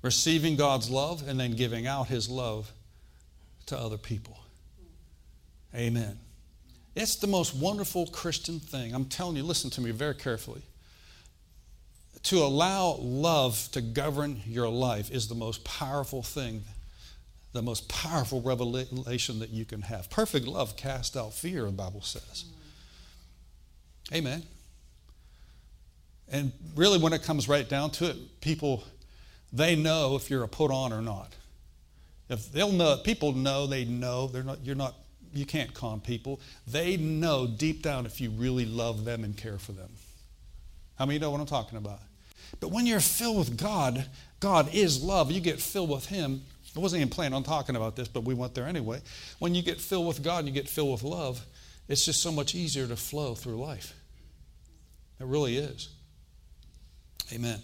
[0.03, 2.71] Receiving God's love and then giving out His love
[3.65, 4.37] to other people.
[5.73, 6.19] Amen.
[6.95, 8.93] It's the most wonderful Christian thing.
[8.93, 10.61] I'm telling you, listen to me very carefully.
[12.21, 16.61] To allow love to govern your life is the most powerful thing,
[17.53, 20.11] the most powerful revelation that you can have.
[20.11, 22.45] Perfect love casts out fear, the Bible says.
[24.13, 24.43] Amen.
[26.32, 28.84] And really, when it comes right down to it, people,
[29.52, 31.34] they know if you're a put on or not.
[32.30, 34.95] If they'll know, people know, they know, they're not, you're not,
[35.34, 36.39] you can't con people.
[36.67, 39.89] They know deep down if you really love them and care for them.
[40.95, 41.99] How many know what I'm talking about?
[42.60, 44.06] But when you're filled with God,
[44.39, 45.32] God is love.
[45.32, 46.41] You get filled with Him.
[46.76, 49.02] I wasn't even planning on talking about this, but we went there anyway.
[49.39, 51.45] When you get filled with God and you get filled with love,
[51.88, 53.93] it's just so much easier to flow through life.
[55.23, 55.88] It really is.
[57.31, 57.63] Amen.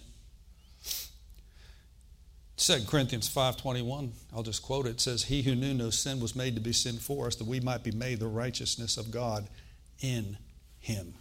[2.56, 4.98] 2 Corinthians 5:21, I'll just quote it.
[4.98, 7.60] Says, "He who knew no sin was made to be sin for us, that we
[7.60, 9.46] might be made the righteousness of God
[9.98, 10.38] in
[10.78, 11.12] him,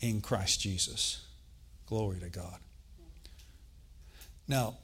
[0.00, 1.18] in Christ Jesus."
[1.86, 2.60] Glory to God.
[4.48, 4.78] Now,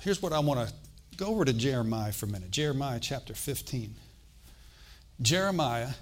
[0.00, 0.74] here's what I want to
[1.16, 2.50] go over to Jeremiah for a minute.
[2.50, 3.96] Jeremiah chapter 15.
[5.22, 5.94] Jeremiah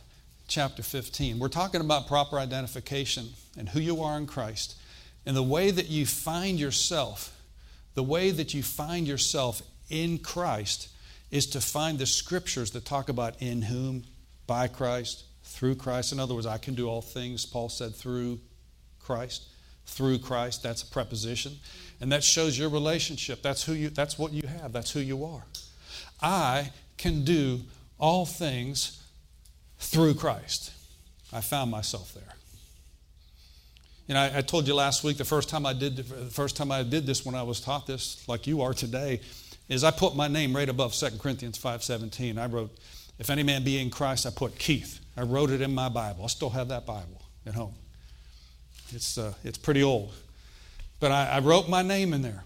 [0.49, 1.39] chapter 15.
[1.39, 3.29] We're talking about proper identification
[3.59, 4.77] and who you are in Christ
[5.27, 7.37] and the way that you find yourself,
[7.95, 10.89] the way that you find yourself in Christ
[11.31, 14.05] is to find the scriptures that talk about in whom,
[14.47, 16.13] by Christ, through Christ.
[16.13, 18.39] In other words, I can do all things, Paul said, through
[19.01, 19.47] Christ.
[19.87, 21.53] Through Christ, that's a preposition.
[22.01, 23.43] And that shows your relationship.
[23.43, 24.73] That's who you that's what you have.
[24.73, 25.45] That's who you are.
[26.21, 27.61] I can do
[27.99, 29.03] all things
[29.79, 30.73] through Christ.
[31.33, 32.37] I found myself there.
[34.07, 36.57] You know, I, I, told you last week the first time I did the first
[36.57, 39.21] time I did this when I was taught this, like you are today,
[39.69, 42.39] is I put my name right above 2 Corinthians 5:17.
[42.39, 42.77] I wrote,
[43.19, 45.01] "If any man be in Christ," I put Keith.
[45.17, 46.25] I wrote it in my Bible.
[46.25, 47.75] I still have that Bible at home.
[48.93, 50.15] It's uh, it's pretty old,
[51.01, 52.45] but I, I wrote my name in there,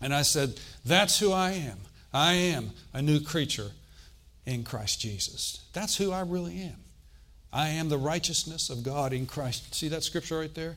[0.00, 1.80] and I said, "That's who I am.
[2.14, 3.72] I am a new creature
[4.46, 5.64] in Christ Jesus.
[5.72, 6.76] That's who I really am.
[7.52, 9.74] I am the righteousness of God in Christ.
[9.74, 10.76] See that scripture right there?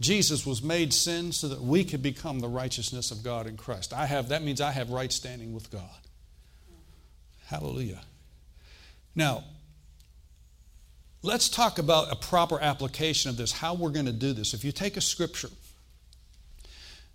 [0.00, 3.92] Jesus was made sin so that we could become the righteousness of God in Christ.
[3.92, 5.82] I have that means I have right standing with God.
[7.46, 8.00] Hallelujah.
[9.14, 9.42] Now,
[11.22, 14.54] let's talk about a proper application of this, how we're going to do this.
[14.54, 15.48] If you take a scripture,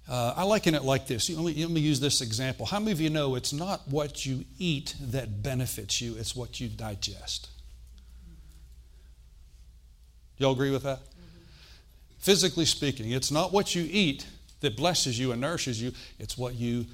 [0.09, 1.29] uh, I liken it like this.
[1.29, 2.65] Let me, let me use this example.
[2.65, 6.59] How many of you know it's not what you eat that benefits you, it's what
[6.59, 7.49] you digest?
[10.37, 10.99] Y'all agree with that?
[10.99, 11.39] Mm-hmm.
[12.19, 14.25] Physically speaking, it's not what you eat
[14.59, 16.85] that blesses you and nourishes you, it's what you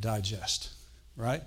[0.00, 0.70] digest,
[1.16, 1.42] right?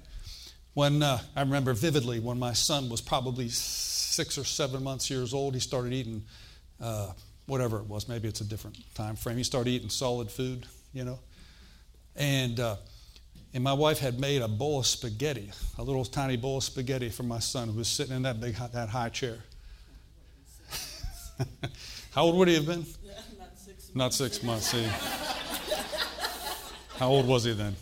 [0.73, 5.33] When uh, I remember vividly when my son was probably six or seven months years
[5.33, 6.23] old, he started eating
[6.81, 7.11] uh,
[7.45, 8.09] whatever it was.
[8.09, 9.37] Maybe it's a different time frame.
[9.37, 11.19] He started eating solid food, you know.
[12.15, 12.77] And uh,
[13.53, 17.09] and my wife had made a bowl of spaghetti, a little tiny bowl of spaghetti
[17.09, 19.37] for my son who was sitting in that big that high chair.
[22.13, 22.85] How old would he have been?
[23.03, 23.95] Yeah, not six months.
[23.95, 24.67] Not six months.
[24.71, 24.87] See.
[26.97, 27.75] How old was he then?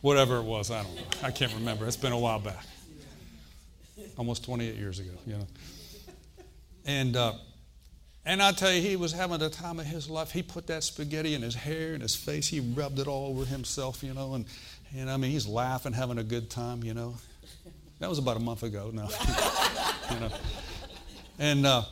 [0.00, 1.02] Whatever it was, I don't know.
[1.22, 1.86] I can't remember.
[1.86, 2.64] It's been a while back.
[4.16, 5.46] Almost 28 years ago, you know.
[6.86, 7.34] And uh,
[8.28, 10.30] and I tell you, he was having the time of his life.
[10.30, 12.46] He put that spaghetti in his hair and his face.
[12.46, 14.34] He rubbed it all over himself, you know.
[14.34, 14.44] And,
[14.94, 17.14] and I mean, he's laughing, having a good time, you know.
[18.00, 19.04] That was about a month ago, no.
[20.12, 20.30] you know.
[21.38, 21.84] And uh,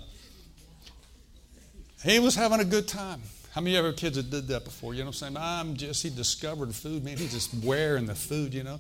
[2.05, 3.23] he was having a good time.
[3.53, 4.93] How many of you ever kids have did that before?
[4.93, 5.37] You know what I'm saying?
[5.39, 7.03] I'm just, he discovered food.
[7.03, 8.79] Man, he's just wearing the food, you know.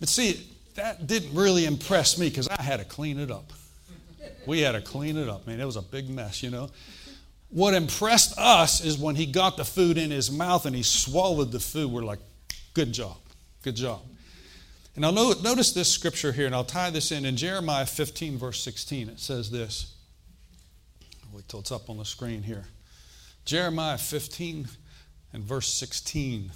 [0.00, 3.52] But see, that didn't really impress me because I had to clean it up.
[4.46, 5.46] We had to clean it up.
[5.46, 6.70] Man, it was a big mess, you know.
[7.50, 11.52] What impressed us is when he got the food in his mouth and he swallowed
[11.52, 11.90] the food.
[11.90, 12.20] We're like,
[12.74, 13.16] good job,
[13.62, 14.00] good job.
[14.96, 17.24] And I'll notice this scripture here, and I'll tie this in.
[17.24, 19.94] In Jeremiah 15, verse 16, it says this.
[21.24, 22.64] Oh, Wait till it's up on the screen here.
[23.44, 24.68] Jeremiah 15
[25.32, 26.52] and verse 16.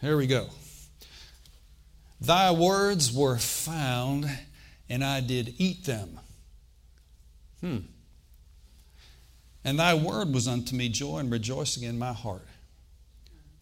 [0.00, 0.48] Here we go.
[2.20, 4.30] Thy words were found,
[4.88, 6.20] and I did eat them.
[7.60, 7.78] Hmm.
[9.64, 12.46] And thy word was unto me joy and rejoicing in my heart.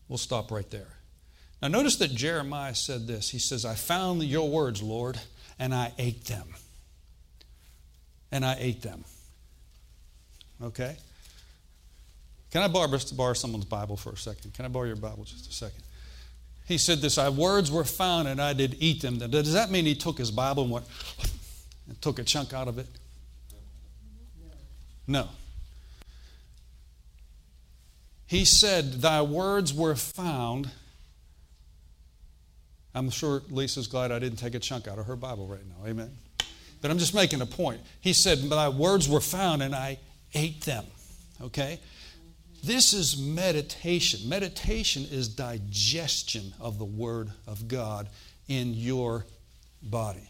[0.08, 0.88] We'll stop right there.
[1.60, 3.30] Now, notice that Jeremiah said this.
[3.30, 5.18] He says, I found your words, Lord,
[5.58, 6.46] and I ate them.
[8.30, 9.04] And I ate them.
[10.62, 10.96] Okay?
[12.52, 14.54] Can I borrow, borrow someone's Bible for a second?
[14.54, 15.82] Can I borrow your Bible just a second?
[16.66, 19.18] He said this, I words were found and I did eat them.
[19.18, 20.86] Does that mean he took his Bible and went
[21.88, 22.86] and took a chunk out of it?
[25.08, 25.26] No.
[28.26, 30.70] He said, Thy words were found.
[32.94, 35.88] I'm sure Lisa's glad I didn't take a chunk out of her Bible right now.
[35.88, 36.10] Amen.
[36.82, 37.80] But I'm just making a point.
[38.00, 39.98] He said, Thy words were found and I
[40.34, 40.84] ate them.
[41.40, 41.80] Okay?
[42.62, 44.28] This is meditation.
[44.28, 48.08] Meditation is digestion of the Word of God
[48.46, 49.24] in your
[49.82, 50.28] body.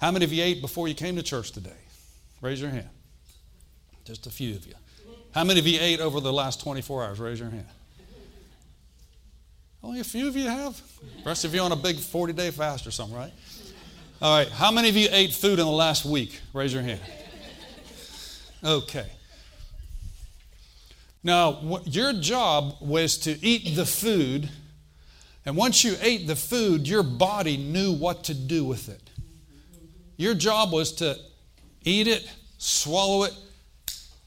[0.00, 1.70] How many of you ate before you came to church today?
[2.40, 2.88] Raise your hand.
[4.04, 4.74] Just a few of you.
[5.32, 7.20] How many of you ate over the last 24 hours?
[7.20, 7.66] Raise your hand.
[9.82, 10.80] Only a few of you have.
[11.18, 13.32] The rest of you on a big 40 day fast or something, right?
[14.20, 14.48] All right.
[14.48, 16.40] How many of you ate food in the last week?
[16.52, 17.00] Raise your hand.
[18.62, 19.06] Okay.
[21.24, 24.48] Now, your job was to eat the food,
[25.44, 29.10] and once you ate the food, your body knew what to do with it.
[30.16, 31.16] Your job was to
[31.84, 33.34] eat it, swallow it,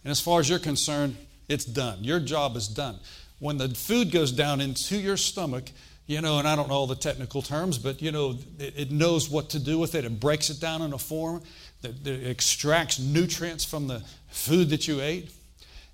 [0.06, 1.18] and as far as you're concerned,
[1.50, 2.04] it's done.
[2.04, 3.00] Your job is done.
[3.39, 5.72] When the food goes down into your stomach,
[6.06, 8.91] you know, and I don't know all the technical terms, but you know, it, it
[8.91, 10.06] knows what to do with it.
[10.06, 11.41] It breaks it down in a form
[11.82, 15.32] that, that extracts nutrients from the food that you ate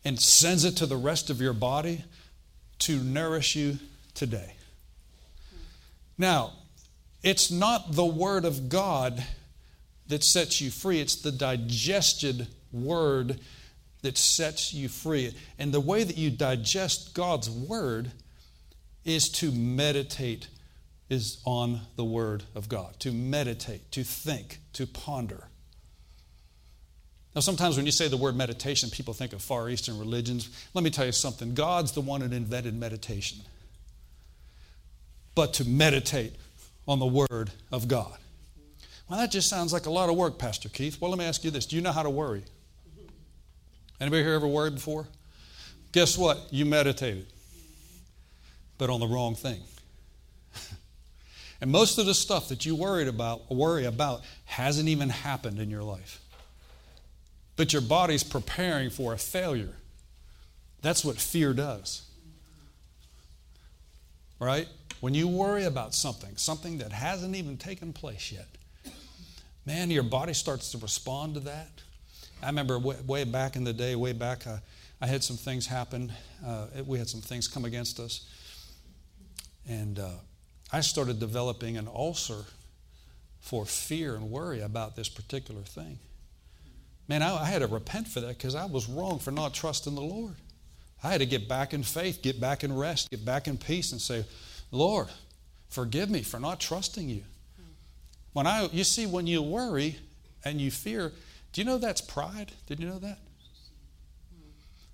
[0.04, 2.04] and sends it to the rest of your body
[2.80, 3.80] to nourish you
[4.14, 4.56] today.
[6.18, 6.52] Now,
[7.24, 9.24] it's not the Word of God
[10.08, 13.40] that sets you free, it's the digested Word
[14.02, 15.34] that sets you free.
[15.60, 18.12] And the way that you digest God's Word
[19.06, 20.48] is to meditate
[21.10, 25.48] is on the Word of God, to meditate, to think, to ponder.
[27.36, 30.50] Now, sometimes when you say the word meditation, people think of Far Eastern religions.
[30.74, 33.40] Let me tell you something God's the one that invented meditation.
[35.34, 36.36] But to meditate
[36.88, 38.18] on the Word of God.
[39.10, 41.00] Well, that just sounds like a lot of work, Pastor Keith.
[41.00, 42.44] Well, let me ask you this Do you know how to worry?
[44.02, 45.08] Anybody here ever worried before?
[45.94, 46.48] Guess what?
[46.52, 47.28] You meditated,
[48.78, 49.62] but on the wrong thing.
[51.62, 55.70] and most of the stuff that you worried about, worry about, hasn't even happened in
[55.70, 56.22] your life
[57.62, 59.76] but your body's preparing for a failure.
[60.82, 62.02] That's what fear does.
[64.40, 64.68] Right?
[65.00, 68.48] When you worry about something, something that hasn't even taken place yet,
[69.64, 71.70] man, your body starts to respond to that.
[72.42, 74.58] I remember way, way back in the day, way back, uh,
[75.00, 76.12] I had some things happen.
[76.46, 78.28] Uh, we had some things come against us.
[79.68, 80.10] And uh,
[80.72, 82.44] I started developing an ulcer
[83.40, 86.00] for fear and worry about this particular thing.
[87.08, 89.94] Man, I, I had to repent for that because I was wrong for not trusting
[89.94, 90.36] the Lord.
[91.04, 93.92] I had to get back in faith, get back in rest, get back in peace,
[93.92, 94.24] and say,
[94.72, 95.08] Lord,
[95.70, 97.24] forgive me for not trusting you.
[98.34, 99.98] When I, you see, when you worry
[100.46, 101.12] and you fear,
[101.54, 102.52] do you know that's pride?
[102.68, 103.20] Did you know that?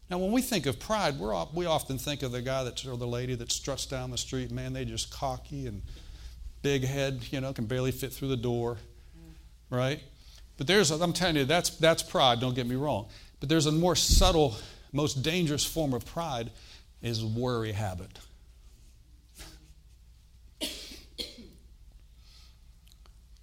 [0.10, 2.96] Now, when we think of pride, we're, we often think of the guy that, or
[2.96, 4.52] the lady that struts down the street.
[4.52, 5.82] Man, they just cocky and
[6.62, 8.78] big head, you know, can barely fit through the door,
[9.70, 10.02] right?
[10.58, 13.08] But there's, I'm telling you, that's, that's pride, don't get me wrong.
[13.40, 14.56] But there's a more subtle,
[14.94, 16.52] most dangerous form of pride
[17.02, 18.20] is worry habit.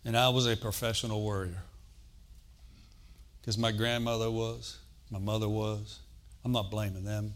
[0.04, 1.62] and I was a professional worrier.
[3.44, 4.78] Because my grandmother was,
[5.10, 5.98] my mother was.
[6.46, 7.34] I'm not blaming them.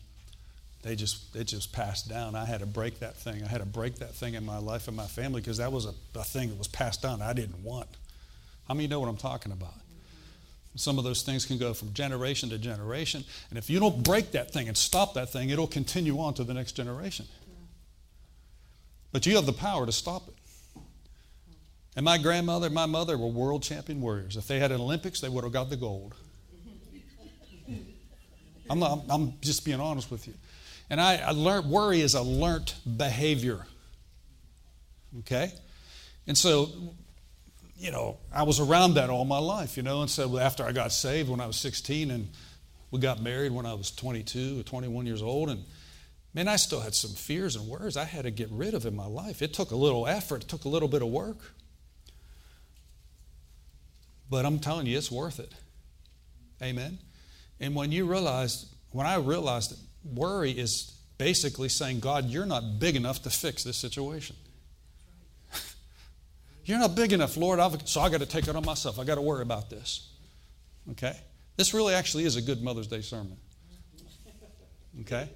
[0.83, 2.35] They just it just passed down.
[2.35, 3.44] I had to break that thing.
[3.44, 5.85] I had to break that thing in my life and my family because that was
[5.85, 7.88] a, a thing that was passed down I didn't want.
[8.68, 9.75] How many know what I'm talking about?
[10.77, 13.23] Some of those things can go from generation to generation.
[13.51, 16.44] And if you don't break that thing and stop that thing, it'll continue on to
[16.44, 17.27] the next generation.
[19.12, 20.38] But you have the power to stop it.
[21.98, 24.37] And my grandmother and my mother were world champion warriors.
[24.37, 26.14] If they had an Olympics, they would have got the gold.
[28.70, 30.34] I'm, not, I'm just being honest with you.
[30.90, 33.66] And I, I learned worry is a learnt behavior.
[35.18, 35.50] Okay?
[36.28, 36.68] And so
[37.76, 40.02] you know, I was around that all my life, you know.
[40.02, 42.28] And so after I got saved when I was 16 and
[42.92, 45.64] we got married when I was 22 or 21 years old, and
[46.32, 48.94] man, I still had some fears and worries I had to get rid of in
[48.94, 49.42] my life.
[49.42, 51.38] It took a little effort, it took a little bit of work.
[54.31, 55.53] But I'm telling you, it's worth it.
[56.62, 56.99] Amen.
[57.61, 62.79] And when you realize, when I realized that worry is basically saying, God, you're not
[62.79, 64.37] big enough to fix this situation.
[66.64, 68.99] You're not big enough, Lord, I've, so I got to take it on myself.
[68.99, 70.09] I got to worry about this.
[70.93, 71.17] Okay?
[71.57, 73.37] This really actually is a good Mother's Day sermon.
[75.01, 75.29] Okay?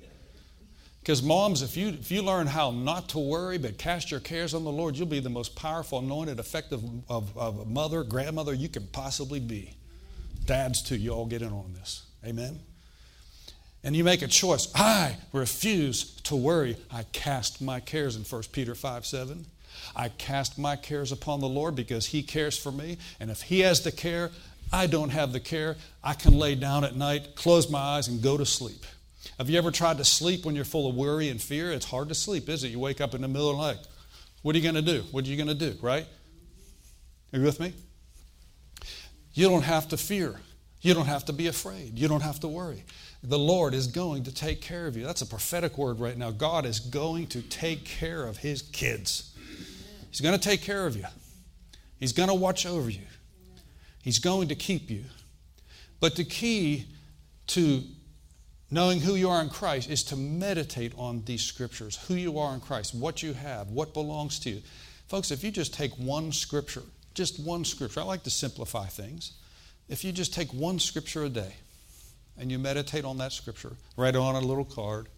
[1.02, 4.54] Because moms, if you if you learn how not to worry but cast your cares
[4.54, 8.54] on the Lord, you'll be the most powerful, anointed, effective of, of a mother, grandmother
[8.54, 9.74] you can possibly be.
[10.46, 12.04] Dads too, you all get in on this.
[12.24, 12.60] Amen.
[13.82, 14.68] And you make a choice.
[14.76, 16.76] I refuse to worry.
[16.92, 19.44] I cast my cares in 1 Peter 5 7.
[19.96, 22.98] I cast my cares upon the Lord because He cares for me.
[23.18, 24.30] And if He has the care,
[24.72, 25.76] I don't have the care.
[26.04, 28.86] I can lay down at night, close my eyes, and go to sleep.
[29.38, 31.72] Have you ever tried to sleep when you're full of worry and fear?
[31.72, 32.68] It's hard to sleep, is it?
[32.68, 33.86] You wake up in the middle of the night.
[34.42, 35.02] What are you going to do?
[35.10, 36.06] What are you going to do, right?
[37.32, 37.72] Are you with me?
[39.34, 40.40] You don't have to fear.
[40.80, 41.98] You don't have to be afraid.
[41.98, 42.84] You don't have to worry.
[43.22, 45.04] The Lord is going to take care of you.
[45.04, 46.32] That's a prophetic word right now.
[46.32, 49.32] God is going to take care of His kids.
[50.10, 51.06] He's going to take care of you,
[51.98, 53.06] He's going to watch over you,
[54.02, 55.04] He's going to keep you.
[56.00, 56.86] But the key
[57.48, 57.84] to
[58.72, 62.54] Knowing who you are in Christ is to meditate on these scriptures, who you are
[62.54, 64.62] in Christ, what you have, what belongs to you.
[65.08, 69.32] Folks, if you just take one scripture, just one scripture, I like to simplify things.
[69.90, 71.52] If you just take one scripture a day
[72.38, 75.08] and you meditate on that scripture, write it on a little card,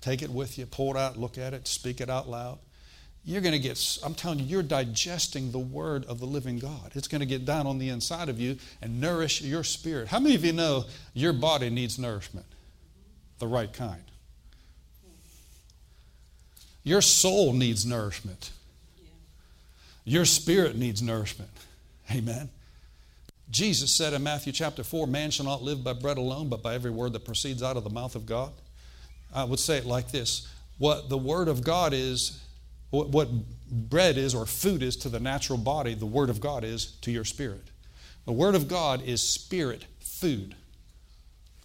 [0.00, 2.58] take it with you, pull it out, look at it, speak it out loud.
[3.24, 6.90] You're going to get, I'm telling you, you're digesting the word of the living God.
[6.96, 10.08] It's going to get down on the inside of you and nourish your spirit.
[10.08, 12.46] How many of you know your body needs nourishment?
[13.38, 14.02] The right kind.
[16.82, 18.52] Your soul needs nourishment.
[20.04, 21.50] Your spirit needs nourishment.
[22.12, 22.48] Amen.
[23.50, 26.74] Jesus said in Matthew chapter 4 Man shall not live by bread alone, but by
[26.74, 28.52] every word that proceeds out of the mouth of God.
[29.34, 32.40] I would say it like this What the Word of God is,
[32.90, 33.28] what
[33.70, 37.10] bread is or food is to the natural body, the Word of God is to
[37.10, 37.64] your spirit.
[38.24, 40.54] The Word of God is spirit food.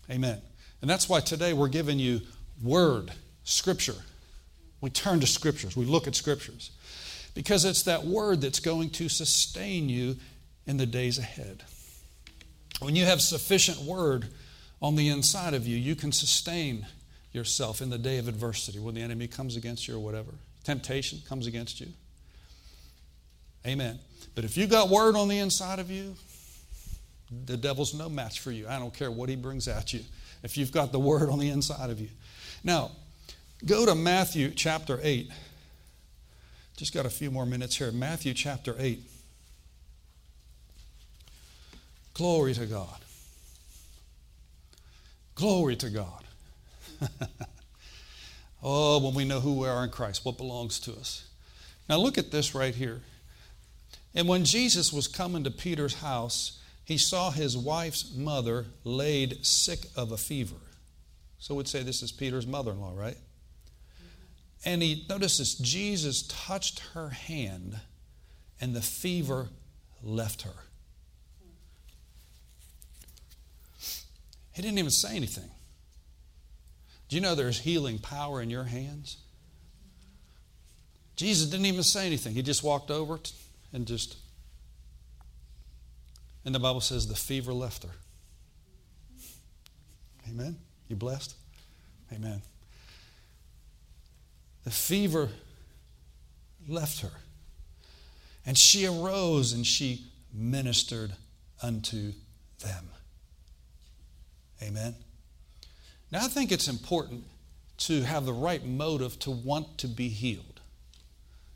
[0.10, 0.42] Amen.
[0.82, 2.22] And that's why today we're giving you
[2.62, 3.12] Word,
[3.44, 3.96] Scripture.
[4.82, 6.72] We turn to Scriptures, we look at Scriptures.
[7.34, 10.18] Because it's that Word that's going to sustain you
[10.66, 11.64] in the days ahead.
[12.82, 14.26] When you have sufficient Word
[14.82, 16.86] on the inside of you, you can sustain
[17.32, 20.32] yourself in the day of adversity when the enemy comes against you or whatever.
[20.64, 21.88] Temptation comes against you.
[23.66, 24.00] Amen.
[24.36, 26.16] But if you got word on the inside of you,
[27.46, 28.68] the devil's no match for you.
[28.68, 30.02] I don't care what he brings at you
[30.44, 32.10] if you've got the word on the inside of you.
[32.64, 32.92] Now,
[33.66, 35.30] go to Matthew chapter 8.
[36.78, 37.92] Just got a few more minutes here.
[37.92, 39.00] Matthew chapter 8.
[42.14, 43.00] Glory to God.
[45.36, 46.24] Glory to God.
[48.64, 51.28] oh, when we know who we are in Christ, what belongs to us.
[51.90, 53.02] Now, look at this right here.
[54.14, 56.60] And when Jesus was coming to Peter's house,
[56.92, 60.58] he saw his wife's mother laid sick of a fever.
[61.40, 63.16] So we'd say this is Peter's mother in law, right?
[64.66, 67.80] And he notices Jesus touched her hand,
[68.60, 69.48] and the fever
[70.04, 70.52] left her.
[74.52, 75.50] He didn't even say anything.
[77.08, 79.16] Do you know there's healing power in your hands?
[81.16, 82.34] Jesus didn't even say anything.
[82.34, 83.18] He just walked over
[83.72, 84.18] and just.
[86.44, 87.92] And the Bible says the fever left her.
[90.28, 90.58] Amen.
[90.88, 91.36] You blessed?
[92.12, 92.42] Amen.
[94.64, 95.30] The fever
[96.68, 97.12] left her.
[98.46, 101.14] And she arose and she ministered
[101.62, 102.14] unto
[102.60, 102.90] them.
[104.62, 104.96] Amen.
[106.12, 107.24] Now, I think it's important
[107.80, 110.62] to have the right motive to want to be healed.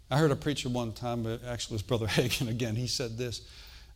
[0.10, 2.76] I heard a preacher one time, actually, it was Brother Hagin again.
[2.76, 3.42] He said this.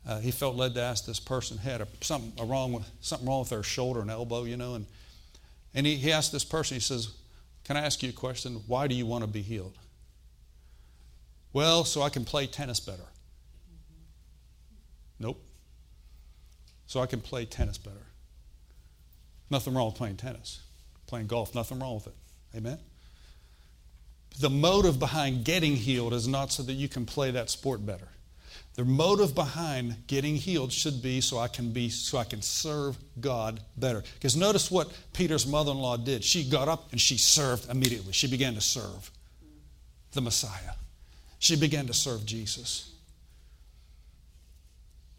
[0.08, 3.42] Uh, he felt led to ask this person had a, something wrong with something wrong
[3.42, 4.86] with their shoulder and elbow, you know, and
[5.74, 6.76] and he, he asked this person.
[6.76, 7.10] He says,
[7.64, 8.62] "Can I ask you a question?
[8.66, 9.78] Why do you want to be healed?"
[11.52, 13.04] Well, so I can play tennis better.
[15.20, 15.42] Nope.
[16.88, 17.98] So I can play tennis better.
[19.50, 20.62] Nothing wrong with playing tennis.
[21.08, 22.16] Playing golf, nothing wrong with it.
[22.56, 22.78] Amen?
[24.40, 28.08] The motive behind getting healed is not so that you can play that sport better.
[28.76, 32.98] The motive behind getting healed should be so I can be so I can serve
[33.20, 34.04] God better.
[34.14, 36.24] Because notice what Peter's mother-in-law did.
[36.24, 38.14] She got up and she served immediately.
[38.14, 39.12] She began to serve
[40.14, 40.76] the Messiah.
[41.40, 42.92] She began to serve Jesus.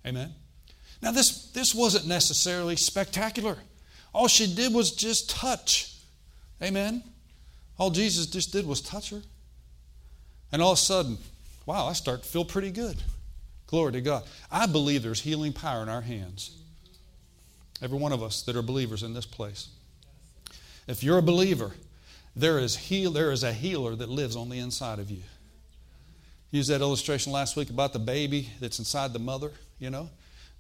[0.07, 0.33] Amen.
[1.03, 3.59] Now this this wasn't necessarily spectacular.
[4.15, 5.95] All she did was just touch.
[6.63, 7.03] Amen.
[7.79, 9.23] All Jesus just did was touch her.
[10.53, 11.19] And all of a sudden,
[11.65, 13.03] wow, I start to feel pretty good.
[13.71, 14.25] Glory to God.
[14.51, 16.57] I believe there's healing power in our hands.
[17.81, 19.69] Every one of us that are believers in this place.
[20.87, 21.73] If you're a believer,
[22.35, 25.23] there is, heal, there is a healer that lives on the inside of you.
[26.51, 30.11] Used that illustration last week about the baby that's inside the mother, you know.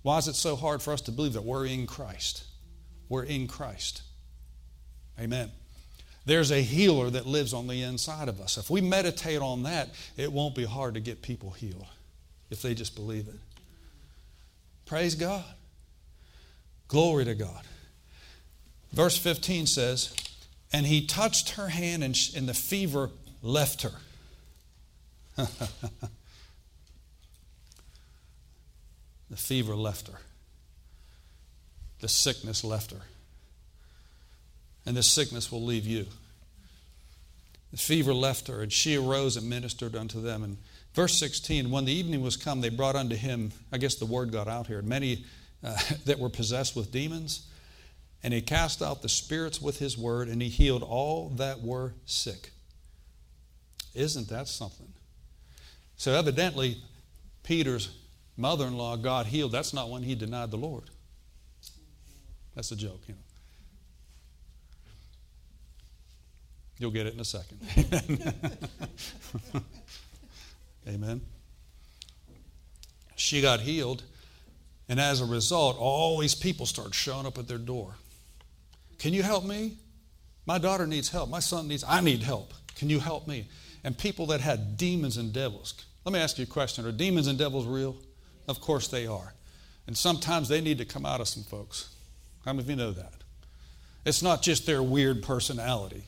[0.02, 2.44] Why is it so hard for us to believe that we're in Christ?
[3.10, 4.02] we're in Christ.
[5.18, 5.50] Amen.
[6.24, 8.56] There's a healer that lives on the inside of us.
[8.56, 11.86] If we meditate on that, it won't be hard to get people healed
[12.50, 13.38] if they just believe it.
[14.86, 15.44] Praise God.
[16.88, 17.62] Glory to God.
[18.92, 20.14] Verse 15 says,
[20.72, 23.10] And he touched her hand, and, and the fever
[23.42, 23.92] left her.
[25.36, 25.46] the
[29.36, 30.18] fever left her
[32.00, 33.02] the sickness left her.
[34.86, 36.06] And the sickness will leave you.
[37.70, 40.42] The fever left her, and she arose and ministered unto them.
[40.42, 40.56] And
[40.94, 44.32] verse 16 When the evening was come, they brought unto him, I guess the word
[44.32, 45.24] got out here, many
[45.62, 45.76] uh,
[46.06, 47.46] that were possessed with demons.
[48.22, 51.94] And he cast out the spirits with his word, and he healed all that were
[52.04, 52.50] sick.
[53.94, 54.92] Isn't that something?
[55.96, 56.82] So, evidently,
[57.42, 57.96] Peter's
[58.36, 59.52] mother in law, God healed.
[59.52, 60.84] That's not when he denied the Lord.
[62.54, 63.20] That's a joke, you know.
[66.78, 67.60] You'll get it in a second.
[70.88, 71.20] Amen.
[73.16, 74.02] She got healed,
[74.88, 77.94] and as a result, all these people started showing up at their door.
[78.98, 79.76] Can you help me?
[80.46, 81.28] My daughter needs help.
[81.28, 82.52] My son needs, I need help.
[82.76, 83.46] Can you help me?
[83.84, 85.74] And people that had demons and devils.
[86.04, 87.96] Let me ask you a question Are demons and devils real?
[88.48, 89.34] Of course they are.
[89.86, 91.94] And sometimes they need to come out of some folks.
[92.44, 93.12] How many of you know that?
[94.04, 96.04] It's not just their weird personality.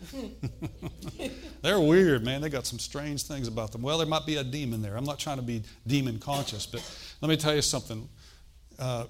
[1.62, 2.40] They're weird, man.
[2.40, 3.82] They got some strange things about them.
[3.82, 4.96] Well, there might be a demon there.
[4.96, 6.82] I'm not trying to be demon conscious, but
[7.20, 8.08] let me tell you something.
[8.78, 9.06] Uh,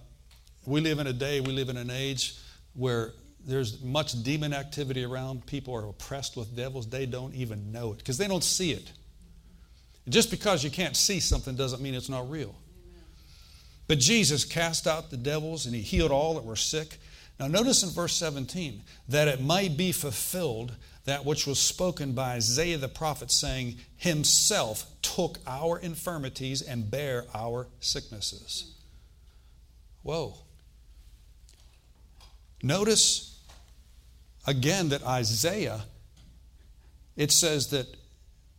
[0.66, 2.36] we live in a day, we live in an age
[2.74, 3.12] where
[3.46, 5.46] there's much demon activity around.
[5.46, 6.88] People are oppressed with devils.
[6.88, 8.92] They don't even know it because they don't see it.
[10.08, 12.54] Just because you can't see something doesn't mean it's not real.
[13.86, 16.98] But Jesus cast out the devils and he healed all that were sick.
[17.38, 20.74] Now, notice in verse 17 that it might be fulfilled
[21.04, 27.24] that which was spoken by Isaiah the prophet, saying, Himself took our infirmities and bare
[27.34, 28.74] our sicknesses.
[30.02, 30.34] Whoa.
[32.62, 33.40] Notice
[34.46, 35.82] again that Isaiah,
[37.16, 37.86] it says that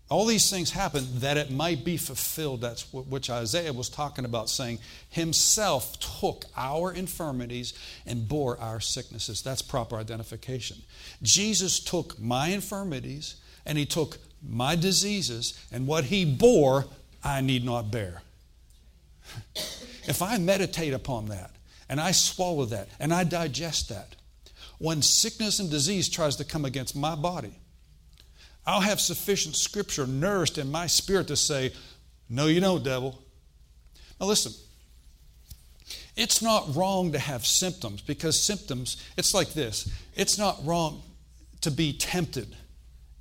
[0.10, 2.62] all these things happen that it might be fulfilled.
[2.62, 4.80] That's what, which Isaiah was talking about, saying,
[5.10, 7.74] Himself took our infirmities
[8.07, 9.43] and bore our sicknesses.
[9.43, 10.78] That's proper identification.
[11.22, 13.36] Jesus took my infirmities
[13.66, 16.86] and He took my diseases, and what He bore,
[17.24, 18.22] I need not bear.
[20.07, 21.51] if I meditate upon that
[21.88, 24.16] and I swallow that and I digest that,
[24.80, 27.59] when sickness and disease tries to come against my body,
[28.70, 31.74] I'll have sufficient scripture nourished in my spirit to say,
[32.30, 33.20] No, you don't, devil.
[34.20, 34.53] Now, listen.
[36.15, 39.91] It's not wrong to have symptoms because symptoms, it's like this.
[40.15, 41.01] It's not wrong
[41.61, 42.55] to be tempted,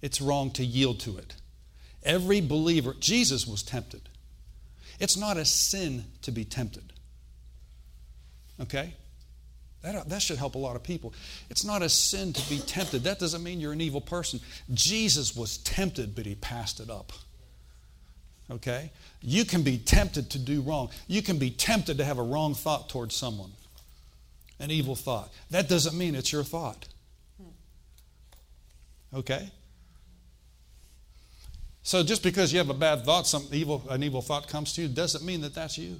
[0.03, 1.35] it's wrong to yield to it.
[2.03, 4.03] Every believer, Jesus was tempted.
[5.01, 6.93] It's not a sin to be tempted.
[8.61, 8.93] Okay?
[9.93, 11.15] That, that should help a lot of people.
[11.49, 13.05] It's not a sin to be tempted.
[13.05, 14.41] That doesn't mean you're an evil person.
[14.75, 17.13] Jesus was tempted, but he passed it up.
[18.51, 18.91] Okay?
[19.23, 20.91] You can be tempted to do wrong.
[21.07, 23.51] You can be tempted to have a wrong thought towards someone,
[24.59, 25.33] an evil thought.
[25.51, 26.87] That doesn't mean it's your thought.
[29.15, 29.51] Okay?
[31.83, 34.83] So just because you have a bad thought, some evil, an evil thought comes to
[34.83, 35.99] you, doesn't mean that that's you.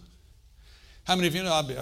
[1.05, 1.55] How many of you know?
[1.55, 1.77] I'd be,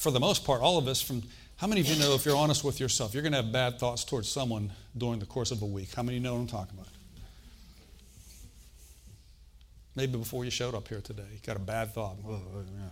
[0.00, 1.22] for the most part, all of us from
[1.56, 3.78] how many of you know if you're honest with yourself, you're going to have bad
[3.78, 5.94] thoughts towards someone during the course of a week?
[5.94, 6.88] How many know what I'm talking about?
[9.94, 12.16] Maybe before you showed up here today, you got a bad thought.
[12.26, 12.88] Yeah.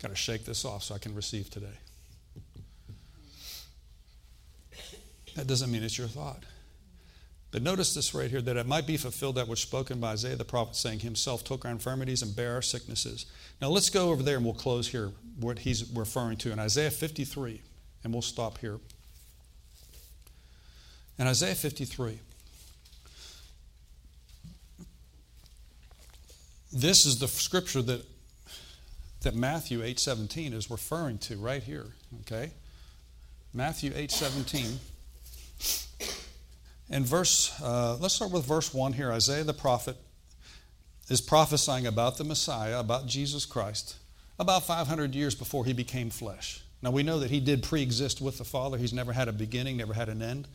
[0.00, 1.66] Got to shake this off so I can receive today.
[5.34, 6.42] That doesn't mean it's your thought.
[7.52, 10.36] But notice this right here that it might be fulfilled that was spoken by Isaiah
[10.36, 13.26] the prophet, saying, Himself took our infirmities and bare our sicknesses.
[13.62, 16.90] Now let's go over there and we'll close here what he's referring to in Isaiah
[16.90, 17.62] 53,
[18.04, 18.78] and we'll stop here.
[21.18, 22.18] In Isaiah 53,
[26.72, 28.04] this is the scripture that,
[29.22, 31.86] that Matthew 8:17 is referring to right here,
[32.22, 32.50] okay?
[33.54, 34.78] Matthew 8:17
[36.88, 39.12] in verse, uh, let's start with verse 1 here.
[39.12, 39.96] Isaiah the prophet
[41.08, 43.96] is prophesying about the Messiah, about Jesus Christ,
[44.38, 46.62] about 500 years before he became flesh.
[46.82, 48.78] Now we know that he did pre exist with the Father.
[48.78, 50.46] He's never had a beginning, never had an end.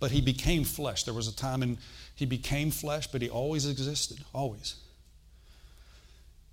[0.00, 1.04] But he became flesh.
[1.04, 1.78] There was a time in
[2.14, 4.76] he became flesh, but he always existed, always.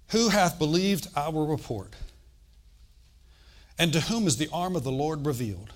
[0.10, 1.94] Who hath believed our report?
[3.78, 5.72] And to whom is the arm of the Lord revealed?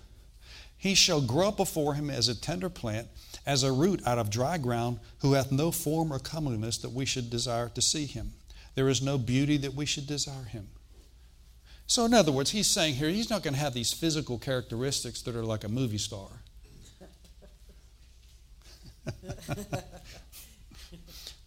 [0.77, 3.07] He shall grow up before him as a tender plant
[3.45, 7.05] as a root out of dry ground, who hath no form or comeliness that we
[7.05, 8.33] should desire to see him.
[8.75, 10.67] There is no beauty that we should desire him.
[11.87, 15.21] So, in other words, he's saying here, he's not going to have these physical characteristics
[15.23, 16.27] that are like a movie star.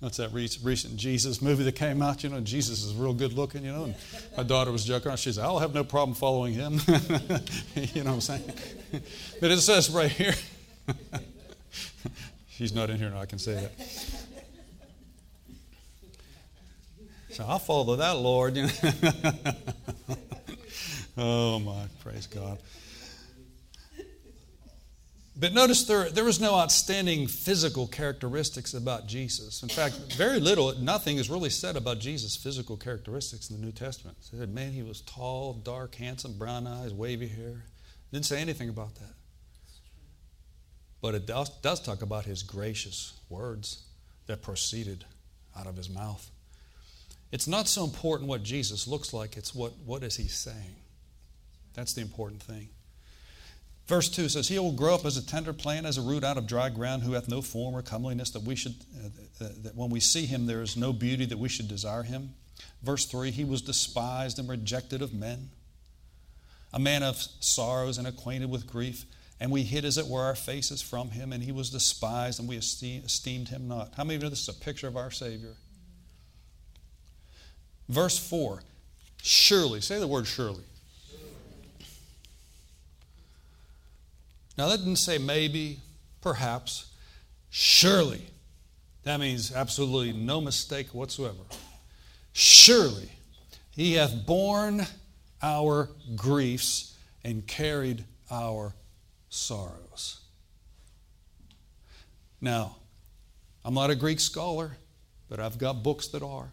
[0.01, 2.23] That's that recent Jesus movie that came out.
[2.23, 3.85] You know, Jesus is real good looking, you know.
[3.85, 3.97] And
[4.37, 5.17] my daughter was joking around.
[5.17, 6.75] She said, I'll have no problem following him.
[7.75, 8.53] you know what I'm saying?
[9.41, 10.35] but it says right here,
[12.59, 13.73] She's not in here now, I can say that.
[17.31, 18.59] So I'll follow that, Lord.
[21.17, 22.59] oh, my, praise God.
[25.39, 29.63] But notice there, there was no outstanding physical characteristics about Jesus.
[29.63, 33.71] In fact, very little, nothing is really said about Jesus' physical characteristics in the New
[33.71, 34.17] Testament.
[34.21, 37.67] It said, man, he was tall, dark, handsome, brown eyes, wavy hair.
[38.11, 39.15] Didn't say anything about that.
[41.01, 43.85] But it does, does talk about his gracious words
[44.27, 45.05] that proceeded
[45.57, 46.31] out of his mouth.
[47.31, 50.77] It's not so important what Jesus looks like, it's what, what is he saying.
[51.75, 52.69] That's the important thing.
[53.87, 56.37] Verse 2 says, He will grow up as a tender plant, as a root out
[56.37, 59.75] of dry ground, who hath no form or comeliness, that we should, uh, uh, that
[59.75, 62.35] when we see him, there is no beauty that we should desire him.
[62.83, 65.49] Verse 3 He was despised and rejected of men,
[66.73, 69.05] a man of sorrows and acquainted with grief.
[69.41, 72.49] And we hid, as it were, our faces from him, and he was despised, and
[72.49, 73.93] we esteemed him not.
[73.97, 75.55] How many of you know this is a picture of our Savior?
[77.89, 78.63] Verse 4
[79.23, 80.65] Surely, say the word surely.
[84.57, 85.79] Now, that didn't say maybe,
[86.21, 86.91] perhaps,
[87.49, 88.27] surely.
[89.05, 91.45] That means absolutely no mistake whatsoever.
[92.33, 93.09] Surely,
[93.71, 94.85] he hath borne
[95.43, 98.75] our griefs and carried our
[99.29, 100.21] sorrows.
[102.41, 102.77] Now,
[103.65, 104.77] I'm not a Greek scholar,
[105.29, 106.51] but I've got books that are.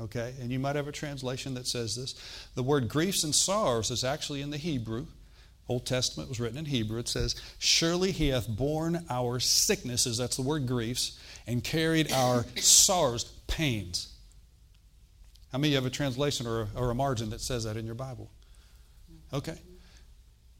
[0.00, 0.34] Okay?
[0.40, 2.14] And you might have a translation that says this.
[2.54, 5.06] The word griefs and sorrows is actually in the Hebrew.
[5.68, 6.98] Old Testament was written in Hebrew.
[6.98, 12.44] It says, Surely he hath borne our sicknesses, that's the word griefs, and carried our
[12.56, 14.12] sorrows, pains.
[15.52, 17.76] How many of you have a translation or a, or a margin that says that
[17.76, 18.30] in your Bible?
[19.32, 19.58] Okay.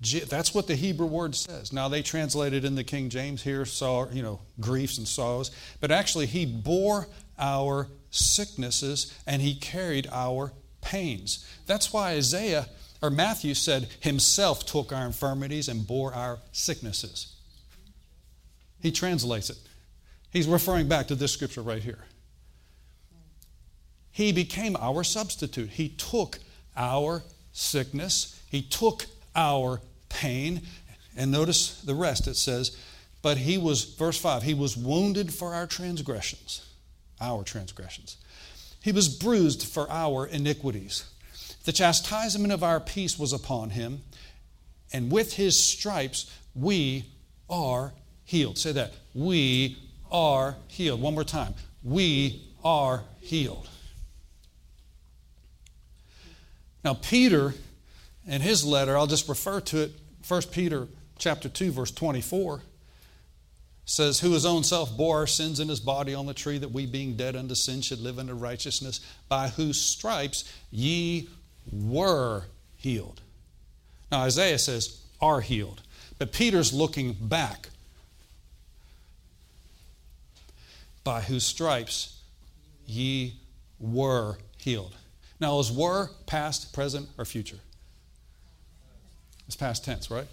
[0.01, 1.73] That's what the Hebrew word says.
[1.73, 5.91] Now they translated in the King James here, saw you know, griefs and sorrows, but
[5.91, 7.07] actually he bore
[7.39, 11.47] our sicknesses and he carried our pains.
[11.67, 12.67] That's why Isaiah
[13.03, 17.35] or Matthew said, Himself took our infirmities and bore our sicknesses.
[18.81, 19.59] He translates it.
[20.31, 22.05] He's referring back to this scripture right here.
[24.13, 25.71] He became our substitute.
[25.71, 26.39] He took
[26.77, 27.23] our
[27.53, 29.81] sickness, He took our
[30.11, 30.63] pain.
[31.17, 32.77] And notice the rest it says,
[33.23, 36.67] but He was, verse 5, He was wounded for our transgressions,
[37.21, 38.17] our transgressions.
[38.83, 41.05] He was bruised for our iniquities.
[41.65, 44.01] The chastisement of our peace was upon him,
[44.93, 47.05] and with his stripes we
[47.49, 47.93] are
[48.25, 48.57] healed.
[48.57, 48.93] Say that.
[49.15, 49.77] We
[50.11, 51.03] are healed.
[51.03, 51.55] One more time.
[51.83, 53.69] We are healed.
[56.83, 57.55] Now, Peter,
[58.27, 59.93] in his letter, I'll just refer to it,
[60.31, 60.87] 1 Peter
[61.19, 62.63] chapter 2, verse 24
[63.85, 66.71] says, Who his own self bore our sins in his body on the tree, that
[66.71, 71.29] we, being dead unto sin, should live unto righteousness, by whose stripes ye
[71.73, 72.45] were
[72.77, 73.21] healed.
[74.13, 75.83] Now, Isaiah says, are healed.
[76.19, 77.69] But Peter's looking back.
[81.03, 82.21] By whose stripes
[82.87, 83.35] ye
[83.81, 84.95] were healed.
[85.41, 87.59] Now, is were past, present, or future?
[89.51, 90.29] It's past tense, right?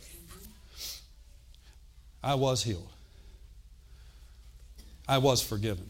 [2.23, 2.87] I was healed.
[5.07, 5.89] I was forgiven.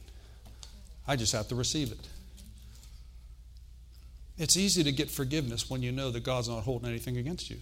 [1.05, 2.07] I just have to receive it.
[4.37, 7.57] It's easy to get forgiveness when you know that God's not holding anything against you.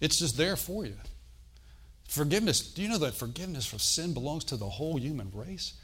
[0.00, 0.96] It's just there for you.
[2.08, 5.74] Forgiveness, do you know that forgiveness for sin belongs to the whole human race?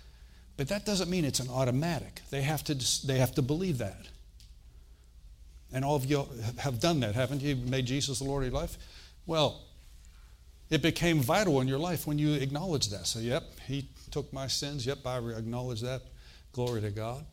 [0.57, 2.23] But that doesn't mean it's an automatic.
[2.31, 4.09] They have to, they have to believe that.
[5.73, 6.27] And all of you
[6.59, 7.57] have done that, haven't you?
[7.57, 8.77] Made Jesus the Lord of your life?
[9.27, 9.63] Well,
[10.71, 13.07] it became vital in your life when you acknowledged that.
[13.07, 14.87] So, yep, He took my sins.
[14.87, 16.03] Yep, I acknowledge that.
[16.53, 17.25] Glory to God.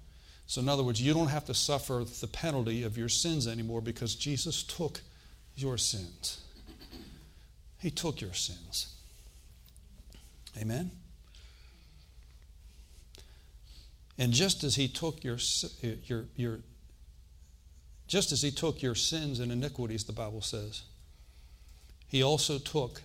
[0.45, 3.81] So, in other words, you don't have to suffer the penalty of your sins anymore
[3.81, 5.01] because Jesus took
[5.55, 6.41] your sins.
[7.79, 8.95] He took your sins.
[10.59, 10.91] Amen?
[14.17, 15.37] And just as he took your,
[16.05, 16.59] your, your,
[18.09, 20.81] just as he took your sins and iniquities, the Bible says,
[22.07, 23.03] he also took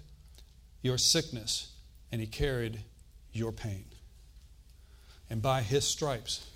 [0.80, 1.72] your sickness
[2.10, 2.80] and he carried
[3.32, 3.84] your pain.
[5.28, 6.46] And by his stripes,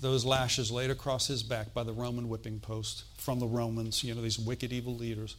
[0.00, 4.12] those lashes laid across his back by the Roman whipping post from the Romans, you
[4.12, 5.36] know, these wicked, evil leaders.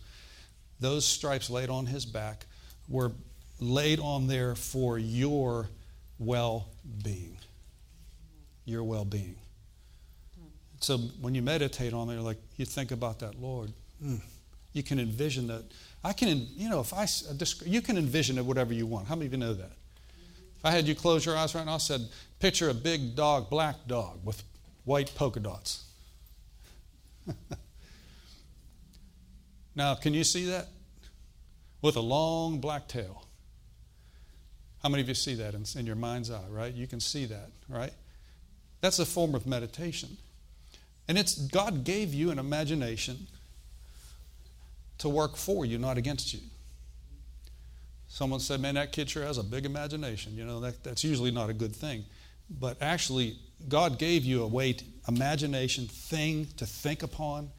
[0.80, 2.46] Those stripes laid on his back
[2.88, 3.12] were
[3.60, 5.68] laid on there for your
[6.18, 6.70] well
[7.04, 7.38] being.
[8.64, 9.41] Your well being.
[10.82, 13.72] So when you meditate on it, like you think about that, Lord,
[14.04, 14.20] mm,
[14.74, 15.64] you can envision that.
[16.04, 17.08] I can, you know, if I,
[17.66, 19.08] you can envision it whatever you want.
[19.08, 19.72] How many of you know that?
[20.58, 22.02] If I had you close your eyes right now, I said,
[22.40, 24.44] picture a big dog, black dog, with
[24.86, 25.86] white polka dots.
[29.76, 30.68] now, can you see that?
[31.82, 33.26] with a long black tail.
[34.84, 36.74] How many of you see that in, in your mind's eye, right?
[36.74, 37.94] You can see that, right?
[38.82, 40.18] That's a form of meditation.
[41.12, 43.28] And it's God gave you an imagination
[45.00, 46.40] to work for you, not against you.
[48.08, 50.38] Someone said, Man, that kid sure has a big imagination.
[50.38, 52.06] You know, that, that's usually not a good thing.
[52.50, 53.36] But actually,
[53.68, 57.50] God gave you a to, imagination, thing to think upon,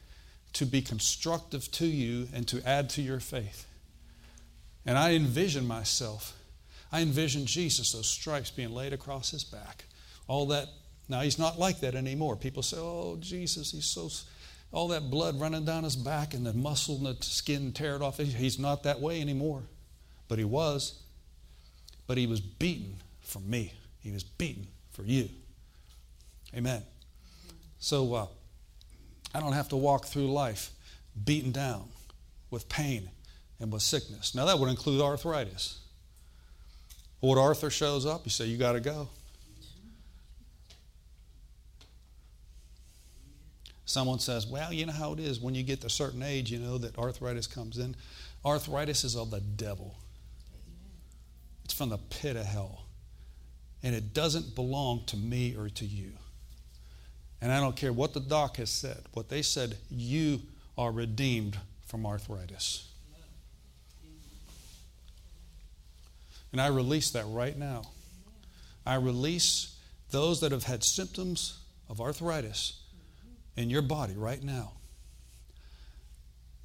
[0.53, 3.67] to be constructive to you, and to add to your faith.
[4.83, 6.35] And I envision myself,
[6.91, 9.85] I envision Jesus, those stripes being laid across his back,
[10.27, 10.69] all that
[11.09, 12.35] now, he's not like that anymore.
[12.35, 14.09] People say, oh, Jesus, he's so,
[14.71, 18.17] all that blood running down his back and the muscle and the skin teared off.
[18.17, 19.63] He's not that way anymore.
[20.27, 21.01] But he was.
[22.07, 25.29] But he was beaten for me, he was beaten for you.
[26.55, 26.83] Amen.
[27.79, 28.27] So, uh,
[29.33, 30.69] I don't have to walk through life
[31.25, 31.89] beaten down
[32.51, 33.09] with pain
[33.59, 34.35] and with sickness.
[34.35, 35.79] Now, that would include arthritis.
[37.19, 39.09] What Arthur shows up, you say, You got to go.
[43.85, 46.51] Someone says, Well, you know how it is when you get to a certain age,
[46.51, 47.95] you know, that arthritis comes in.
[48.45, 49.95] Arthritis is of the devil,
[51.65, 52.81] it's from the pit of hell.
[53.85, 56.13] And it doesn't belong to me or to you.
[57.41, 60.41] And I don't care what the doc has said, what they said, you
[60.77, 62.87] are redeemed from arthritis.
[66.53, 67.81] And I release that right now.
[68.85, 69.77] I release
[70.11, 71.59] those that have had symptoms
[71.89, 72.82] of arthritis
[73.55, 74.73] in your body right now.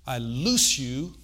[0.06, 1.14] I loose you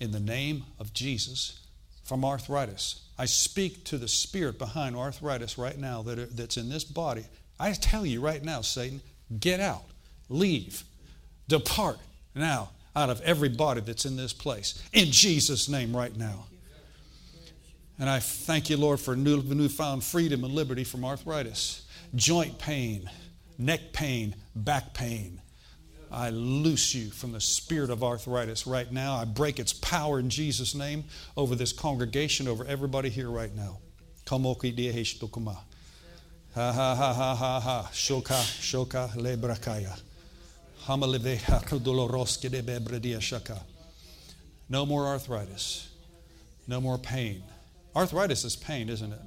[0.00, 1.60] in the name of Jesus
[2.04, 3.08] from arthritis.
[3.18, 7.24] I speak to the spirit behind arthritis right now that, that's in this body.
[7.58, 9.00] I tell you right now, Satan,
[9.40, 9.84] get out,
[10.28, 10.84] leave,
[11.48, 11.98] depart
[12.34, 14.82] now out of every body that's in this place.
[14.92, 16.46] In Jesus' name, right now.
[17.98, 23.08] And I thank you, Lord, for new, newfound freedom and liberty from arthritis, joint pain
[23.64, 25.40] neck pain, back pain.
[26.10, 29.16] I loose you from the spirit of arthritis right now.
[29.16, 31.04] I break its power in Jesus' name
[31.36, 33.78] over this congregation, over everybody here right now.
[36.54, 37.90] Ha ha ha ha ha ha.
[37.92, 39.98] Shoka, shoka lebrakaya.
[44.68, 45.88] No more arthritis.
[46.66, 47.42] No more pain.
[47.96, 49.20] Arthritis is pain, isn't it?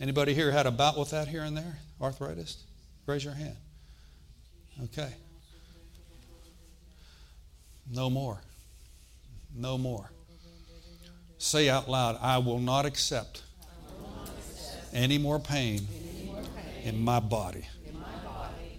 [0.00, 1.78] Anybody here had a bout with that here and there?
[2.02, 2.64] Arthritis?
[3.06, 3.56] Raise your hand.
[4.84, 5.12] Okay.
[7.90, 8.40] No more.
[9.54, 10.10] No more.
[11.38, 13.42] Say out loud, I will not accept,
[14.92, 15.86] any, more pain,
[16.84, 17.66] in my body.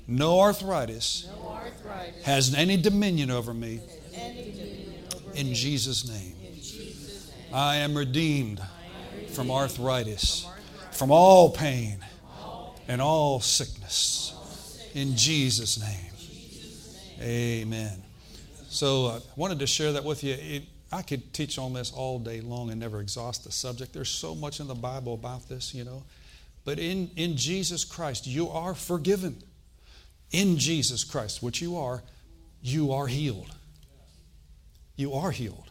[0.07, 1.27] No, arthritis
[2.23, 3.81] has any dominion over me.
[5.35, 6.35] in, Jesus name.
[7.53, 8.61] I am redeemed,
[9.33, 10.47] from arthritis
[10.93, 11.97] from all pain
[12.87, 14.89] and all sickness.
[14.93, 16.11] In Jesus' name.
[17.21, 18.03] Amen.
[18.69, 20.33] So I wanted to share that with you.
[20.33, 23.93] It, I could teach on this all day long and never exhaust the subject.
[23.93, 26.03] There's so much in the Bible about this, you know.
[26.65, 29.41] But in, in Jesus Christ, you are forgiven.
[30.31, 32.03] In Jesus Christ, which you are,
[32.61, 33.53] you are healed.
[34.95, 35.69] You are healed.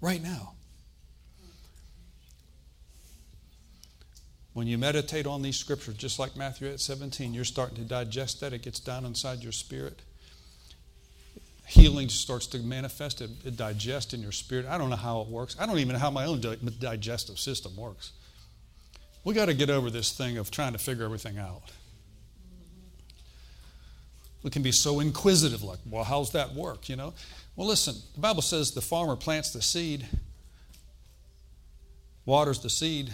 [0.00, 0.55] Right now.
[4.56, 8.40] When you meditate on these scriptures, just like Matthew 8 17, you're starting to digest
[8.40, 8.54] that.
[8.54, 10.00] It gets down inside your spirit.
[11.66, 14.64] Healing starts to manifest, it, it digests in your spirit.
[14.64, 15.56] I don't know how it works.
[15.60, 16.40] I don't even know how my own
[16.80, 18.12] digestive system works.
[19.24, 21.70] We got to get over this thing of trying to figure everything out.
[24.42, 26.88] We can be so inquisitive, like, well, how's that work?
[26.88, 27.12] You know?
[27.56, 30.06] Well, listen, the Bible says the farmer plants the seed,
[32.24, 33.12] waters the seed,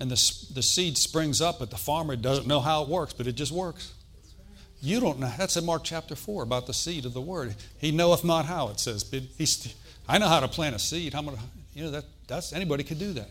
[0.00, 3.26] and the, the seed springs up, but the farmer doesn't know how it works, but
[3.26, 3.94] it just works.
[4.80, 5.32] You don't know.
[5.38, 7.54] That's in Mark chapter 4 about the seed of the word.
[7.78, 9.04] He knoweth not how, it says.
[9.04, 9.74] But he's,
[10.08, 11.14] I know how to plant a seed.
[11.14, 11.36] How many,
[11.72, 13.30] you know, that, that's, anybody could do that.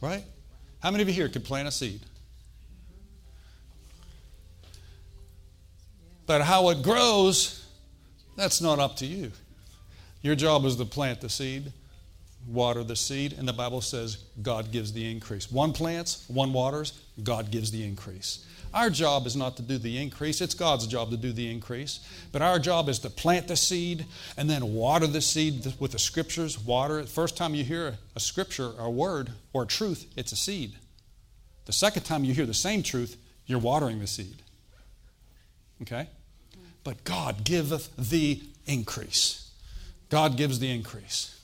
[0.00, 0.24] Right?
[0.82, 2.00] How many of you here could plant a seed?
[6.26, 7.64] But how it grows,
[8.36, 9.30] that's not up to you.
[10.22, 11.72] Your job is to plant the seed
[12.46, 15.50] water the seed, and the Bible says God gives the increase.
[15.50, 18.46] One plants, one waters, God gives the increase.
[18.72, 22.00] Our job is not to do the increase, it's God's job to do the increase.
[22.30, 25.98] But our job is to plant the seed and then water the seed with the
[25.98, 26.58] scriptures.
[26.58, 27.02] Water.
[27.02, 30.74] The first time you hear a scripture, a word, or a truth, it's a seed.
[31.64, 33.16] The second time you hear the same truth,
[33.46, 34.42] you're watering the seed.
[35.82, 36.08] Okay?
[36.84, 39.50] But God giveth the increase.
[40.10, 41.39] God gives the increase.